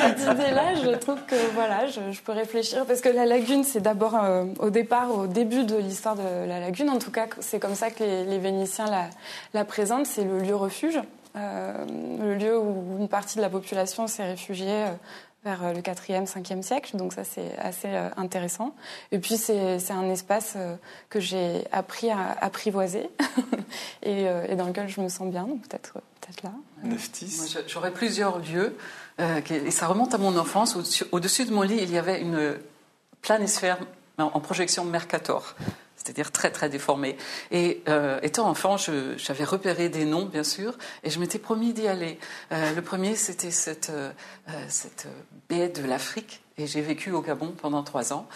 cette 0.00 0.20
idée-là, 0.20 0.74
je 0.74 0.96
trouve 0.96 1.24
que 1.26 1.36
voilà, 1.54 1.86
je, 1.86 2.20
peux 2.20 2.32
réfléchir 2.32 2.84
parce 2.86 3.00
que 3.00 3.08
la 3.08 3.24
lagune, 3.24 3.62
c'est 3.62 3.80
d'abord 3.80 4.16
euh, 4.16 4.46
au 4.58 4.70
départ, 4.70 5.16
au 5.16 5.28
début 5.28 5.62
de 5.64 5.76
l'histoire 5.76 6.16
de 6.16 6.48
la 6.48 6.58
lagune. 6.58 6.90
En 6.90 6.98
tout 6.98 7.12
cas, 7.12 7.26
c'est 7.38 7.60
comme 7.60 7.76
ça 7.76 7.90
que 7.90 8.02
les, 8.02 8.38
Vénitiens 8.38 8.90
la, 8.90 9.10
la 9.54 9.64
présentent. 9.64 10.06
C'est 10.06 10.24
le 10.24 10.40
lieu 10.40 10.56
refuge, 10.56 11.00
euh, 11.36 11.84
le 12.20 12.34
lieu 12.34 12.58
où 12.58 12.98
une 12.98 13.08
partie 13.08 13.36
de 13.36 13.42
la 13.42 13.48
population 13.48 14.08
s'est 14.08 14.24
réfugiée 14.24 14.86
vers 15.44 15.64
euh, 15.64 15.72
le 15.72 15.80
4e, 15.80 16.26
5e 16.26 16.62
siècle. 16.62 16.96
Donc 16.96 17.12
ça, 17.12 17.24
c'est 17.24 17.56
assez 17.58 17.88
euh, 17.88 18.08
intéressant. 18.16 18.74
Et 19.10 19.18
puis, 19.18 19.36
c'est 19.36 19.90
un 19.90 20.08
espace 20.10 20.54
euh, 20.56 20.76
que 21.10 21.20
j'ai 21.20 21.64
appris 21.72 22.10
à 22.10 22.36
apprivoiser 22.40 23.08
et, 24.02 24.26
dans 24.56 24.66
lequel 24.66 24.88
je 24.88 25.00
me 25.00 25.08
sens 25.08 25.30
bien. 25.30 25.44
Donc 25.44 25.62
peut-être 25.68 25.92
peut 25.92 26.00
là. 26.44 26.52
J'aurais 27.66 27.92
plusieurs 27.92 28.38
lieux. 28.38 28.76
et 29.18 29.70
ça 29.70 29.86
remonte 29.86 30.14
à 30.14 30.18
mon 30.18 30.36
enfance. 30.36 30.76
Au-dessus 31.12 31.44
de 31.44 31.52
mon 31.52 31.62
lit, 31.62 31.78
il 31.82 31.90
y 31.90 31.98
avait 31.98 32.20
une 32.20 32.56
planisphère 33.20 33.78
en 34.18 34.40
projection 34.40 34.84
Mercator 34.84 35.54
c'est-à-dire 36.02 36.32
très 36.32 36.50
très 36.50 36.68
déformé. 36.68 37.16
Et 37.50 37.82
euh, 37.88 38.18
étant 38.22 38.48
enfant, 38.48 38.76
j'avais 38.76 39.44
repéré 39.44 39.88
des 39.88 40.04
noms, 40.04 40.26
bien 40.26 40.44
sûr, 40.44 40.76
et 41.04 41.10
je 41.10 41.20
m'étais 41.20 41.38
promis 41.38 41.72
d'y 41.72 41.86
aller. 41.86 42.18
Euh, 42.50 42.74
le 42.74 42.82
premier, 42.82 43.14
c'était 43.14 43.50
cette, 43.50 43.90
euh, 43.90 44.10
cette 44.68 45.06
baie 45.48 45.68
de 45.68 45.84
l'Afrique, 45.86 46.42
et 46.58 46.66
j'ai 46.66 46.80
vécu 46.82 47.12
au 47.12 47.22
Gabon 47.22 47.54
pendant 47.56 47.82
trois 47.82 48.12
ans. 48.12 48.28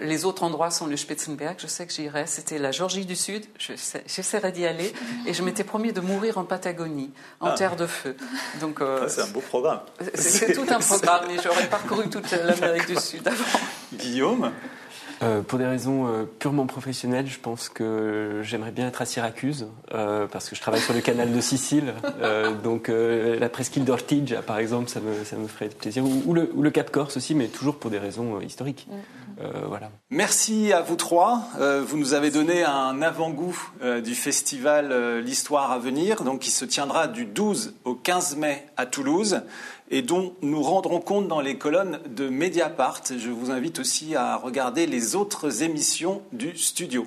les 0.00 0.24
autres 0.24 0.42
endroits 0.42 0.70
sont 0.70 0.86
le 0.86 0.96
Spitzenberg, 0.96 1.56
je 1.58 1.66
sais 1.66 1.86
que 1.86 1.92
j'irai. 1.92 2.26
C'était 2.26 2.58
la 2.58 2.72
Georgie 2.72 3.04
du 3.04 3.14
Sud, 3.14 3.44
j'essaierai 3.58 4.52
d'y 4.52 4.66
aller, 4.66 4.92
et 5.26 5.34
je 5.34 5.42
m'étais 5.42 5.64
promis 5.64 5.92
de 5.92 6.00
mourir 6.00 6.38
en 6.38 6.44
Patagonie, 6.44 7.10
en 7.40 7.48
ah. 7.48 7.54
terre 7.54 7.76
de 7.76 7.86
feu. 7.86 8.16
Donc 8.60 8.80
c'est 9.08 9.20
un 9.20 9.28
beau 9.28 9.40
programme. 9.40 9.80
C'est 10.14 10.54
tout 10.54 10.66
un 10.68 10.80
programme, 10.80 11.30
et 11.30 11.36
j'aurais 11.42 11.68
parcouru 11.68 12.08
toute 12.08 12.30
l'Amérique 12.30 12.86
du 12.86 12.96
Sud 12.96 13.26
avant. 13.28 13.60
Guillaume? 13.92 14.50
Euh, 15.22 15.42
pour 15.42 15.58
des 15.58 15.66
raisons 15.66 16.06
euh, 16.06 16.24
purement 16.38 16.66
professionnelles, 16.66 17.26
je 17.26 17.38
pense 17.38 17.68
que 17.68 18.40
j'aimerais 18.42 18.72
bien 18.72 18.88
être 18.88 19.02
à 19.02 19.06
Syracuse, 19.06 19.68
euh, 19.94 20.26
parce 20.26 20.48
que 20.48 20.56
je 20.56 20.60
travaille 20.60 20.80
sur 20.80 20.94
le 20.94 21.00
canal 21.00 21.32
de 21.32 21.40
Sicile. 21.40 21.94
donc 22.62 22.88
la 22.88 23.48
presqu'île 23.48 23.84
d'Ortigia, 23.84 24.42
par 24.42 24.58
exemple, 24.58 24.88
ça 24.88 25.00
me, 25.00 25.24
ça 25.24 25.36
me 25.36 25.46
ferait 25.46 25.68
plaisir. 25.68 26.04
Ou, 26.04 26.34
le, 26.34 26.50
ou, 26.54 26.62
le, 26.62 26.70
Cap 26.70 26.90
Corse 26.90 27.16
aussi, 27.16 27.34
mais 27.34 27.48
toujours 27.48 27.76
pour 27.78 27.90
des 27.90 27.98
raisons 27.98 28.40
historiques. 28.40 28.88
Mm. 28.90 29.44
voilà. 29.68 29.90
Merci 30.10 30.72
à 30.72 30.80
vous 30.80 30.96
trois. 30.96 31.42
vous 31.86 31.96
nous 31.96 32.14
avez 32.14 32.30
donné 32.30 32.64
un 32.64 33.02
avant-goût 33.02 33.58
du 34.02 34.14
festival 34.14 35.20
L'Histoire 35.20 35.70
à 35.72 35.78
venir, 35.78 36.24
donc 36.24 36.40
qui 36.40 36.50
se 36.50 36.64
tiendra 36.64 37.08
du 37.08 37.26
12 37.26 37.74
au 37.84 37.94
15 37.94 38.36
mai 38.36 38.66
à 38.76 38.86
Toulouse 38.86 39.42
et 39.90 40.02
dont 40.02 40.34
nous 40.42 40.62
rendrons 40.62 41.00
compte 41.00 41.28
dans 41.28 41.40
les 41.40 41.58
colonnes 41.58 42.00
de 42.06 42.28
Mediapart. 42.28 43.02
Je 43.16 43.30
vous 43.30 43.50
invite 43.50 43.78
aussi 43.78 44.14
à 44.14 44.36
regarder 44.36 44.86
les 44.86 45.16
autres 45.16 45.62
émissions 45.62 46.22
du 46.32 46.56
studio. 46.56 47.06